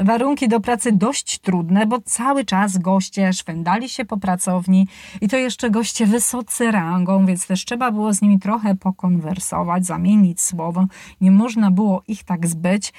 warunki 0.00 0.48
do 0.48 0.60
pracy 0.60 0.92
dość 0.92 1.38
trudne, 1.38 1.86
bo 1.86 2.00
cały 2.00 2.44
czas 2.44 2.78
goście 2.78 3.32
szwendali 3.32 3.88
się 3.88 4.04
po 4.04 4.16
pracowni 4.16 4.88
i 5.20 5.28
to 5.28 5.36
jeszcze 5.36 5.70
goście 5.70 6.06
wysocy 6.06 6.70
rangą, 6.70 7.26
więc 7.26 7.46
też 7.46 7.64
trzeba 7.64 7.92
było 7.92 8.14
z 8.14 8.22
nimi 8.22 8.38
trochę 8.38 8.74
pokonwersować, 8.74 9.86
zamienić 9.86 10.40
słowo. 10.40 10.86
Nie 11.20 11.30
można 11.30 11.70
było 11.70 12.02
ich 12.08 12.24
tak 12.24 12.46
zbyć, 12.46 12.92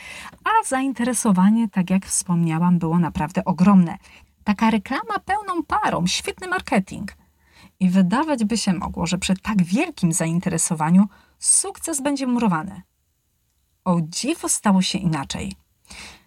a 0.43 0.67
zainteresowanie, 0.67 1.69
tak 1.69 1.89
jak 1.89 2.05
wspomniałam, 2.05 2.79
było 2.79 2.99
naprawdę 2.99 3.45
ogromne. 3.45 3.97
Taka 4.43 4.69
reklama 4.69 5.19
pełną 5.25 5.63
parą, 5.63 6.07
świetny 6.07 6.47
marketing. 6.47 7.15
I 7.79 7.89
wydawać 7.89 8.45
by 8.45 8.57
się 8.57 8.73
mogło, 8.73 9.05
że 9.05 9.17
przy 9.17 9.37
tak 9.37 9.63
wielkim 9.63 10.13
zainteresowaniu 10.13 11.07
sukces 11.39 12.01
będzie 12.01 12.27
murowany. 12.27 12.81
O 13.85 13.97
dziwo 14.01 14.49
stało 14.49 14.81
się 14.81 14.97
inaczej. 14.97 15.68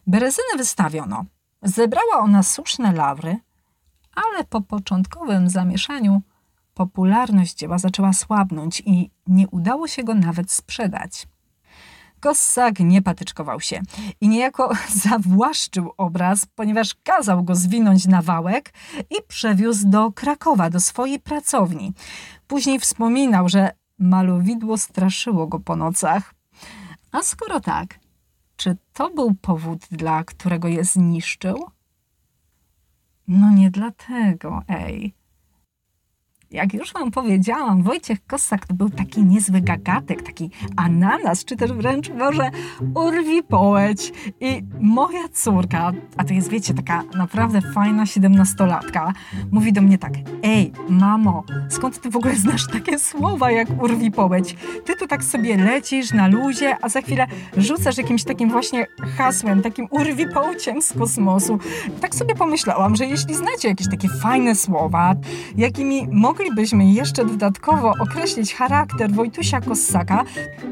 Berezynę 0.07 0.57
wystawiono. 0.57 1.25
Zebrała 1.63 2.19
ona 2.19 2.43
słuszne 2.43 2.93
lawry, 2.93 3.37
ale 4.15 4.45
po 4.45 4.61
początkowym 4.61 5.49
zamieszaniu 5.49 6.23
popularność 6.75 7.55
dzieła 7.55 7.79
zaczęła 7.79 8.13
słabnąć 8.13 8.83
i 8.87 9.11
nie 9.27 9.49
udało 9.49 9.89
się 9.89 10.05
go 10.05 10.15
nawet 10.15 10.51
sprzedać. 10.51 11.27
Kossak 12.21 12.81
nie 12.81 13.03
patyczkował 13.03 13.61
się 13.61 13.81
i 14.21 14.29
niejako 14.29 14.73
zawłaszczył 15.09 15.93
obraz, 15.97 16.47
ponieważ 16.47 16.95
kazał 17.03 17.45
go 17.45 17.55
zwinąć 17.55 18.07
na 18.07 18.23
wałek 18.23 18.73
i 19.11 19.15
przewiózł 19.29 19.89
do 19.89 20.13
Krakowa, 20.13 20.71
do 20.71 20.81
swojej 20.81 21.21
pracowni. 21.21 21.93
Później 22.47 22.81
wspominał, 22.81 23.49
że 23.49 23.71
malowidło 23.99 24.79
straszyło 24.79 25.47
go 25.47 25.61
po 25.61 25.77
nocach. 25.77 26.35
A 27.13 27.23
skoro 27.23 27.61
tak, 27.61 27.99
czy 28.63 28.77
to 28.93 29.11
był 29.11 29.35
powód, 29.35 29.87
dla 29.91 30.25
którego 30.25 30.69
je 30.69 30.85
zniszczył? 30.85 31.71
No 33.29 33.51
nie 33.51 33.71
dlatego, 33.71 34.63
ej. 34.69 35.15
Jak 36.53 36.75
już 36.75 36.93
wam 36.93 37.11
powiedziałam, 37.11 37.83
Wojciech 37.83 38.27
Kossak 38.27 38.67
to 38.67 38.75
był 38.75 38.91
taki 38.91 39.25
niezły 39.25 39.61
gagatek, 39.61 40.23
taki 40.23 40.51
ananas, 40.77 41.45
czy 41.45 41.57
też 41.57 41.73
wręcz 41.73 42.11
może 42.11 42.51
urwi 42.95 43.43
połeć. 43.43 44.13
I 44.41 44.63
moja 44.81 45.29
córka, 45.33 45.93
a 46.17 46.25
to 46.25 46.35
jest 46.35 46.49
wiecie, 46.49 46.75
taka 46.75 47.03
naprawdę 47.15 47.61
fajna 47.61 48.07
siedemnastolatka, 48.07 49.13
mówi 49.51 49.73
do 49.73 49.83
mnie 49.83 49.99
tak, 49.99 50.13
ej 50.43 50.73
mamo, 50.89 51.45
skąd 51.69 52.01
ty 52.01 52.11
w 52.11 52.17
ogóle 52.17 52.37
znasz 52.37 52.67
takie 52.67 52.99
słowa 52.99 53.51
jak 53.51 53.83
urwi 53.83 54.11
połeć? 54.11 54.57
Ty 54.85 54.97
tu 54.97 55.07
tak 55.07 55.25
sobie 55.25 55.57
lecisz 55.57 56.13
na 56.13 56.29
luzie, 56.29 56.77
a 56.83 56.89
za 56.89 57.01
chwilę 57.01 57.27
rzucasz 57.57 57.99
jakimś 57.99 58.25
takim 58.25 58.51
właśnie 58.51 58.87
hasłem, 59.17 59.63
takim 59.63 59.87
urwi 59.91 60.27
połciem 60.29 60.83
z 60.83 60.93
kosmosu. 60.93 61.59
Tak 62.01 62.15
sobie 62.15 62.35
pomyślałam, 62.35 62.97
że 62.97 63.07
jeśli 63.07 63.35
znacie 63.35 63.69
jakieś 63.69 63.91
takie 63.91 64.09
fajne 64.09 64.55
słowa, 64.55 65.15
jakimi 65.57 66.09
mogę 66.11 66.42
moglibyśmy 66.43 66.85
jeszcze 66.85 67.25
dodatkowo 67.25 67.93
określić 67.99 68.55
charakter 68.55 69.11
Wojtusia 69.11 69.61
Kossaka, 69.61 70.25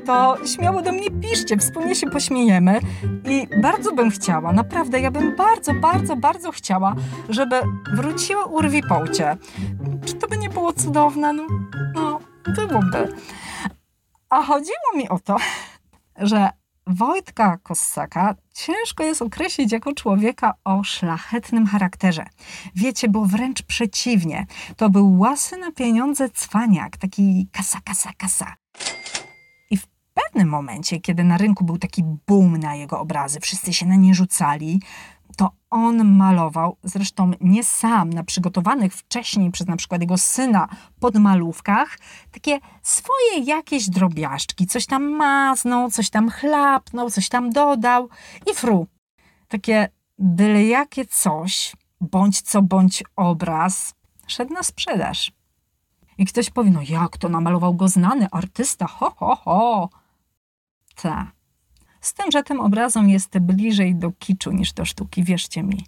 to 0.06 0.36
śmiało 0.46 0.82
do 0.82 0.92
mnie 0.92 1.10
piszcie, 1.10 1.56
wspólnie 1.56 1.94
się 1.94 2.10
pośmiejemy 2.10 2.80
i 3.24 3.46
bardzo 3.62 3.92
bym 3.92 4.10
chciała, 4.10 4.52
naprawdę, 4.52 5.00
ja 5.00 5.10
bym 5.10 5.36
bardzo, 5.36 5.74
bardzo, 5.74 6.16
bardzo 6.16 6.52
chciała, 6.52 6.94
żeby 7.28 7.56
wróciło 7.94 8.44
Urwi 8.46 8.82
Połcie. 8.82 9.36
Czy 10.06 10.14
to 10.14 10.28
by 10.28 10.38
nie 10.38 10.48
było 10.48 10.72
cudowne? 10.72 11.32
No, 11.32 11.46
no 11.94 12.20
byłoby. 12.54 13.14
A 14.30 14.42
chodziło 14.42 14.96
mi 14.96 15.08
o 15.08 15.18
to, 15.18 15.36
że 16.30 16.50
Wojtka 16.86 17.58
Kossaka 17.62 18.34
ciężko 18.54 19.04
jest 19.04 19.22
określić 19.22 19.72
jako 19.72 19.94
człowieka 19.94 20.54
o 20.64 20.84
szlachetnym 20.84 21.66
charakterze. 21.66 22.26
Wiecie, 22.74 23.08
bo 23.08 23.24
wręcz 23.24 23.62
przeciwnie. 23.62 24.46
To 24.76 24.90
był 24.90 25.18
łasy 25.18 25.56
na 25.56 25.72
pieniądze 25.72 26.30
cwaniak, 26.30 26.96
taki 26.96 27.48
kasa, 27.52 27.80
kasa, 27.84 28.10
kasa. 28.18 28.56
I 29.70 29.76
w 29.76 29.86
pewnym 30.14 30.48
momencie, 30.48 31.00
kiedy 31.00 31.24
na 31.24 31.36
rynku 31.36 31.64
był 31.64 31.78
taki 31.78 32.04
boom 32.26 32.56
na 32.56 32.74
jego 32.74 33.00
obrazy, 33.00 33.40
wszyscy 33.40 33.72
się 33.72 33.86
na 33.86 33.96
nie 33.96 34.14
rzucali, 34.14 34.80
to 35.40 35.50
on 35.70 36.04
malował, 36.16 36.76
zresztą 36.82 37.30
nie 37.40 37.64
sam, 37.64 38.10
na 38.10 38.24
przygotowanych 38.24 38.94
wcześniej 38.94 39.50
przez 39.50 39.66
na 39.66 39.76
przykład 39.76 40.00
jego 40.00 40.18
syna 40.18 40.68
podmalówkach, 40.98 41.98
takie 42.30 42.58
swoje 42.82 43.44
jakieś 43.44 43.90
drobiażdżki. 43.90 44.66
Coś 44.66 44.86
tam 44.86 45.02
maznął, 45.02 45.90
coś 45.90 46.10
tam 46.10 46.30
chlapnął, 46.30 47.10
coś 47.10 47.28
tam 47.28 47.50
dodał 47.50 48.08
i 48.50 48.54
fru. 48.54 48.86
Takie 49.48 49.88
byle 50.18 50.64
jakie 50.64 51.06
coś, 51.06 51.76
bądź 52.00 52.40
co 52.40 52.62
bądź 52.62 53.04
obraz, 53.16 53.94
szedł 54.26 54.54
na 54.54 54.62
sprzedaż. 54.62 55.32
I 56.18 56.26
ktoś 56.26 56.50
powie, 56.50 56.70
no 56.70 56.80
jak 56.88 57.16
to 57.18 57.28
namalował 57.28 57.74
go 57.74 57.88
znany 57.88 58.28
artysta, 58.30 58.86
ho, 58.86 59.14
ho, 59.16 59.36
ho. 59.36 59.88
Ta, 60.94 61.32
z 62.00 62.14
tym, 62.14 62.30
że 62.30 62.42
tym 62.42 62.60
obrazom 62.60 63.08
jest 63.08 63.38
bliżej 63.38 63.94
do 63.94 64.12
kiczu 64.18 64.52
niż 64.52 64.72
do 64.72 64.84
sztuki, 64.84 65.24
wierzcie 65.24 65.62
mi. 65.62 65.86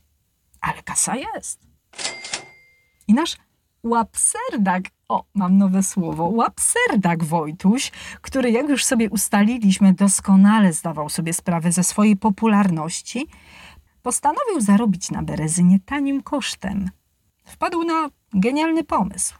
Ale 0.60 0.82
kasa 0.82 1.16
jest. 1.16 1.60
I 3.08 3.14
nasz 3.14 3.36
łapserdak, 3.82 4.84
o, 5.08 5.24
mam 5.34 5.58
nowe 5.58 5.82
słowo, 5.82 6.24
łapserdak 6.24 7.24
Wojtuś, 7.24 7.90
który 8.20 8.50
jak 8.50 8.68
już 8.68 8.84
sobie 8.84 9.10
ustaliliśmy, 9.10 9.94
doskonale 9.94 10.72
zdawał 10.72 11.08
sobie 11.08 11.32
sprawę 11.32 11.72
ze 11.72 11.84
swojej 11.84 12.16
popularności, 12.16 13.26
postanowił 14.02 14.60
zarobić 14.60 15.10
na 15.10 15.22
Berezynie 15.22 15.78
tanim 15.84 16.22
kosztem. 16.22 16.90
Wpadł 17.44 17.84
na 17.84 18.08
genialny 18.34 18.84
pomysł. 18.84 19.34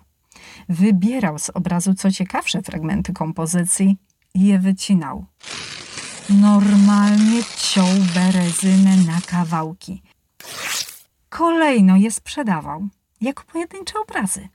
Wybierał 0.69 1.39
z 1.39 1.51
obrazu 1.51 1.95
co 1.95 2.11
ciekawsze 2.11 2.63
fragmenty 2.63 3.13
kompozycji 3.13 3.97
i 4.35 4.47
je 4.47 4.59
wycinał 4.59 5.27
normalnie 6.33 7.43
ciął 7.57 7.87
berezynę 8.15 8.97
na 8.97 9.21
kawałki. 9.27 10.03
kolejno 11.29 11.97
je 11.97 12.11
sprzedawał 12.11 12.89
jako 13.21 13.45
pojedyncze 13.45 13.95
obrazy. 13.99 14.49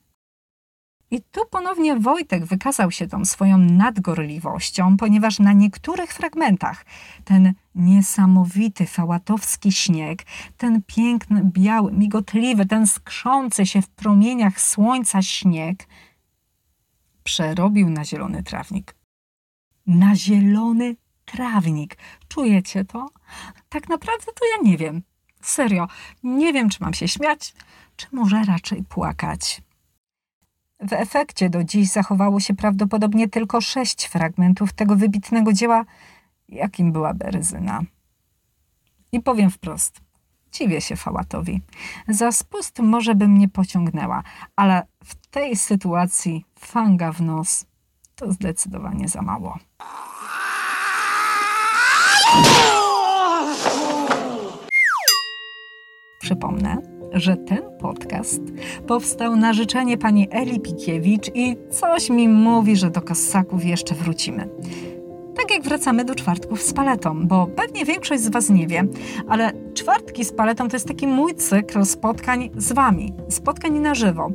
I 1.11 1.21
tu 1.21 1.41
ponownie 1.51 1.99
Wojtek 1.99 2.45
wykazał 2.45 2.91
się 2.91 3.07
tą 3.07 3.25
swoją 3.25 3.57
nadgorliwością, 3.57 4.97
ponieważ 4.97 5.39
na 5.39 5.53
niektórych 5.53 6.13
fragmentach 6.13 6.85
ten 7.23 7.53
niesamowity 7.75 8.85
fałatowski 8.85 9.71
śnieg, 9.71 10.23
ten 10.57 10.81
piękny, 10.87 11.41
biały, 11.43 11.91
migotliwy, 11.91 12.65
ten 12.65 12.87
skrzący 12.87 13.65
się 13.65 13.81
w 13.81 13.89
promieniach 13.89 14.61
słońca 14.61 15.21
śnieg 15.21 15.87
przerobił 17.23 17.89
na 17.89 18.05
zielony 18.05 18.43
trawnik. 18.43 18.95
Na 19.87 20.15
zielony 20.15 20.95
trawnik. 21.27 21.97
Czujecie 22.27 22.85
to? 22.85 23.09
Tak 23.69 23.89
naprawdę 23.89 24.25
to 24.25 24.45
ja 24.55 24.71
nie 24.71 24.77
wiem. 24.77 25.01
Serio, 25.41 25.87
nie 26.23 26.53
wiem, 26.53 26.69
czy 26.69 26.77
mam 26.81 26.93
się 26.93 27.07
śmiać, 27.07 27.53
czy 27.95 28.07
może 28.11 28.43
raczej 28.43 28.83
płakać. 28.83 29.61
W 30.79 30.93
efekcie 30.93 31.49
do 31.49 31.63
dziś 31.63 31.89
zachowało 31.89 32.39
się 32.39 32.53
prawdopodobnie 32.53 33.29
tylko 33.29 33.61
sześć 33.61 34.05
fragmentów 34.05 34.73
tego 34.73 34.95
wybitnego 34.95 35.53
dzieła, 35.53 35.85
jakim 36.49 36.91
była 36.91 37.13
Beryzyna. 37.13 37.81
I 39.11 39.19
powiem 39.21 39.49
wprost, 39.51 40.01
dziwię 40.51 40.81
się 40.81 40.95
Fałatowi. 40.95 41.61
Za 42.07 42.31
spust 42.31 42.79
może 42.79 43.15
by 43.15 43.27
mnie 43.27 43.49
pociągnęła, 43.49 44.23
ale 44.55 44.87
w 45.03 45.15
tej 45.15 45.55
sytuacji 45.55 46.45
fanga 46.59 47.11
w 47.11 47.21
nos 47.21 47.65
to 48.15 48.31
zdecydowanie 48.31 49.07
za 49.07 49.21
mało. 49.21 49.57
Przypomnę, 56.19 56.77
że 57.13 57.37
ten 57.37 57.61
podcast 57.81 58.41
powstał 58.87 59.35
na 59.35 59.53
życzenie 59.53 59.97
pani 59.97 60.27
Eli 60.31 60.59
Pikiewicz 60.59 61.31
i 61.35 61.55
coś 61.69 62.09
mi 62.09 62.29
mówi, 62.29 62.75
że 62.75 62.89
do 62.89 63.01
Kossaków 63.01 63.65
jeszcze 63.65 63.95
wrócimy. 63.95 64.49
Tak 65.37 65.51
jak 65.51 65.63
wracamy 65.63 66.05
do 66.05 66.15
czwartków 66.15 66.61
z 66.61 66.73
paletą, 66.73 67.27
bo 67.27 67.47
pewnie 67.47 67.85
większość 67.85 68.21
z 68.21 68.29
Was 68.29 68.49
nie 68.49 68.67
wie, 68.67 68.83
ale 69.27 69.51
czwartki 69.73 70.25
z 70.25 70.31
paletą 70.31 70.67
to 70.67 70.75
jest 70.75 70.87
taki 70.87 71.07
mój 71.07 71.35
cykl 71.35 71.85
spotkań 71.85 72.49
z 72.55 72.71
Wami, 72.71 73.13
spotkań 73.29 73.79
na 73.79 73.95
żywo. 73.95 74.29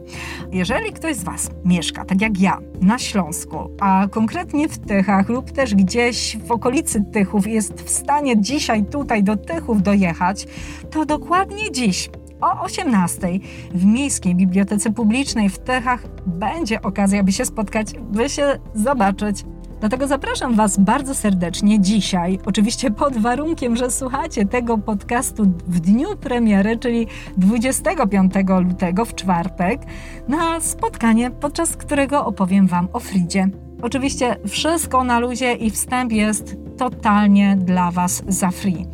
Jeżeli 0.53 0.93
ktoś 0.93 1.17
z 1.17 1.25
Was 1.25 1.51
mieszka, 1.65 2.05
tak 2.05 2.21
jak 2.21 2.41
ja, 2.41 2.59
na 2.81 2.99
Śląsku, 2.99 3.57
a 3.81 4.07
konkretnie 4.11 4.69
w 4.69 4.79
Tychach 4.79 5.29
lub 5.29 5.51
też 5.51 5.75
gdzieś 5.75 6.38
w 6.47 6.53
okolicy 6.53 7.05
Tychów 7.12 7.47
jest 7.47 7.83
w 7.83 7.91
stanie 7.91 8.41
dzisiaj 8.41 8.85
tutaj 8.85 9.23
do 9.23 9.37
Tychów 9.37 9.83
dojechać, 9.83 10.47
to 10.91 11.07
dokładnie 11.07 11.73
dziś 11.73 12.11
o 12.41 12.62
18 12.62 13.29
w 13.75 13.85
Miejskiej 13.85 14.35
Bibliotece 14.35 14.93
Publicznej 14.93 15.49
w 15.49 15.59
Tychach 15.59 16.05
będzie 16.27 16.83
okazja, 16.83 17.25
by 17.25 17.33
się 17.33 17.45
spotkać, 17.45 17.87
by 18.01 18.29
się 18.29 18.59
zobaczyć. 18.75 19.45
Dlatego 19.83 20.07
zapraszam 20.07 20.55
Was 20.55 20.79
bardzo 20.79 21.14
serdecznie 21.14 21.81
dzisiaj, 21.81 22.38
oczywiście 22.47 22.90
pod 22.90 23.16
warunkiem, 23.18 23.77
że 23.77 23.90
słuchacie 23.90 24.47
tego 24.47 24.79
podcastu 24.79 25.42
w 25.66 25.81
dniu 25.81 26.16
premiery, 26.16 26.79
czyli 26.79 27.07
25 27.37 28.33
lutego 28.64 29.05
w 29.05 29.14
czwartek, 29.14 29.81
na 30.29 30.61
spotkanie, 30.61 31.31
podczas 31.31 31.77
którego 31.77 32.27
opowiem 32.27 32.66
Wam 32.66 32.88
o 32.92 33.01
Fridzie. 33.01 33.49
Oczywiście 33.83 34.37
wszystko 34.49 35.05
na 35.05 35.18
luzie 35.18 35.53
i 35.53 35.71
wstęp 35.71 36.12
jest 36.12 36.57
totalnie 36.79 37.57
dla 37.57 37.90
Was 37.90 38.23
za 38.29 38.51
free. 38.51 38.87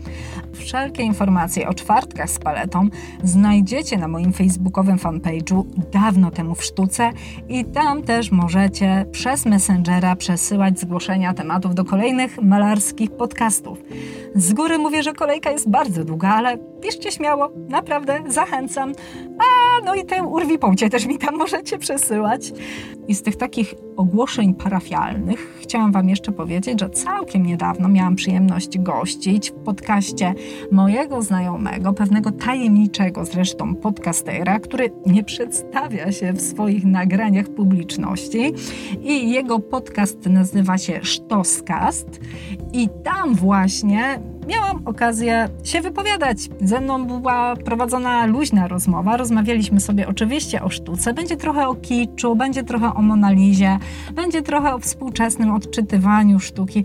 Wszelkie 0.53 1.03
informacje 1.03 1.69
o 1.69 1.75
czwartkach 1.75 2.31
z 2.31 2.39
paletą 2.39 2.89
znajdziecie 3.25 3.99
na 3.99 4.09
moim 4.09 4.33
facebookowym 4.33 4.99
fanpage'u 4.99 5.65
dawno 5.93 6.31
temu 6.31 6.55
w 6.55 6.65
sztuce 6.65 7.11
i 7.49 7.65
tam 7.65 8.03
też 8.03 8.31
możecie 8.31 9.07
przez 9.13 9.47
Messengera 9.47 10.17
przesyłać 10.17 10.81
zgłoszenia 10.81 11.35
tematów 11.35 11.75
do 11.75 11.85
kolejnych 11.85 12.43
malarskich 12.43 13.11
podcastów. 13.11 13.79
Z 14.35 14.53
góry 14.53 14.79
mówię, 14.79 15.03
że 15.03 15.13
kolejka 15.13 15.51
jest 15.51 15.71
bardzo 15.71 16.05
długa, 16.05 16.29
ale 16.29 16.59
piszcie 16.59 17.13
śmiało, 17.13 17.53
naprawdę 17.69 18.21
zachęcam. 18.29 18.93
No 19.85 19.95
i 19.95 20.05
tę 20.05 20.23
urwipącie 20.23 20.91
też 20.91 21.07
mi 21.07 21.19
tam 21.19 21.37
możecie 21.37 21.79
przesyłać. 21.79 22.53
I 23.09 23.15
z 23.15 23.23
tych 23.23 23.37
takich 23.37 23.75
ogłoszeń 23.97 24.55
parafialnych 24.55 25.59
chciałam 25.63 25.93
Wam 25.93 26.09
jeszcze 26.09 26.33
powiedzieć, 26.33 26.81
że 26.81 26.91
całkiem 26.91 27.47
niedawno 27.47 27.89
miałam 27.89 28.17
przyjemność 28.17 28.79
gościć 28.79 29.51
w 29.51 29.55
podcaście 29.55 30.35
mojego 30.73 31.23
znajomego, 31.23 31.93
pewnego 31.93 32.33
tajemniczego 32.33 33.25
zresztą 33.25 33.75
podcastera, 33.75 34.61
który 34.61 34.91
nie 35.07 35.25
przedstawia 35.25 36.13
się 36.13 36.33
w 36.33 36.41
swoich 36.41 36.85
nagraniach 36.85 37.49
publiczności 37.49 38.55
i 39.03 39.31
jego 39.31 39.59
podcast 39.59 40.27
nazywa 40.27 40.79
się 40.79 41.01
Sztoskast 41.03 42.21
i 42.73 42.89
tam 43.05 43.35
właśnie 43.35 44.21
miałam 44.49 44.83
okazję 44.85 45.49
się 45.65 45.81
wypowiadać. 45.81 46.39
Ze 46.61 46.81
mną 46.81 47.05
była 47.07 47.57
prowadzona 47.57 48.27
luźna 48.27 48.69
rozmowa. 48.69 49.17
Rozmawialiśmy 49.17 49.81
sobie 49.81 50.09
oczywiście 50.09 50.63
o 50.63 50.69
sztuce. 50.69 51.15
Będzie 51.15 51.37
trochę 51.37 51.69
o 51.69 51.75
kiczu, 51.75 52.37
będzie 52.37 52.63
trochę 52.65 52.95
o 52.95 53.03
Monalizie, 53.03 53.79
będzie 54.15 54.43
trochę 54.43 54.75
o 54.75 54.79
współczesnym 54.79 55.51
odczytywaniu 55.51 56.41
sztuki. 56.41 56.85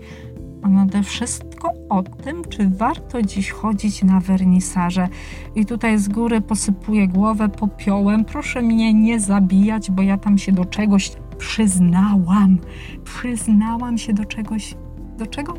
A 0.62 0.68
nade 0.68 1.02
wszystko 1.02 1.70
o 1.88 2.02
tym, 2.02 2.42
czy 2.48 2.68
warto 2.68 3.22
dziś 3.22 3.50
chodzić 3.50 4.02
na 4.02 4.20
wernisaże. 4.20 5.08
I 5.54 5.66
tutaj 5.66 5.98
z 5.98 6.08
góry 6.08 6.40
posypuję 6.40 7.08
głowę 7.08 7.48
popiołem. 7.48 8.24
Proszę 8.24 8.62
mnie 8.62 8.94
nie 8.94 9.20
zabijać, 9.20 9.90
bo 9.90 10.02
ja 10.02 10.18
tam 10.18 10.38
się 10.38 10.52
do 10.52 10.64
czegoś 10.64 11.10
przyznałam. 11.38 12.58
Przyznałam 13.04 13.98
się 13.98 14.12
do 14.12 14.24
czegoś. 14.24 14.74
Do 15.18 15.26
czego? 15.26 15.54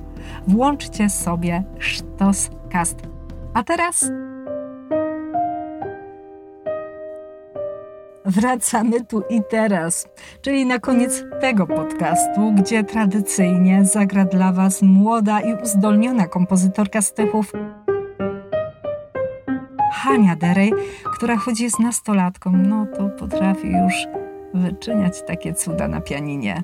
Włączcie 0.47 1.09
sobie 1.09 1.63
Sztoscast. 1.79 2.97
A 3.53 3.63
teraz 3.63 4.11
wracamy 8.25 9.05
tu 9.05 9.23
i 9.29 9.41
teraz, 9.49 10.07
czyli 10.41 10.65
na 10.65 10.79
koniec 10.79 11.23
tego 11.41 11.67
podcastu, 11.67 12.51
gdzie 12.51 12.83
tradycyjnie 12.83 13.85
zagra 13.85 14.25
dla 14.25 14.51
Was 14.51 14.81
młoda 14.81 15.41
i 15.41 15.53
uzdolniona 15.53 16.27
kompozytorka 16.27 17.01
z 17.01 17.13
Tychów 17.13 17.51
Hania 19.93 20.35
Derej, 20.35 20.73
która 21.13 21.37
choć 21.37 21.59
jest 21.59 21.79
nastolatką, 21.79 22.51
no 22.51 22.85
to 22.85 23.09
potrafi 23.09 23.67
już 23.67 23.93
wyczyniać 24.53 25.21
takie 25.27 25.53
cuda 25.53 25.87
na 25.87 26.01
pianinie. 26.01 26.63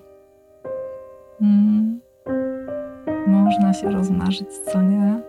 Hmm. 1.39 2.10
Można 3.31 3.73
się 3.73 3.91
rozmarzyć, 3.91 4.47
co 4.57 4.81
nie? 4.81 5.21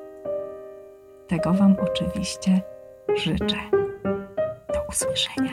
Tego 1.27 1.53
Wam 1.53 1.77
oczywiście 1.81 2.61
życzę. 3.17 3.57
Do 4.75 4.83
usłyszenia. 4.88 5.51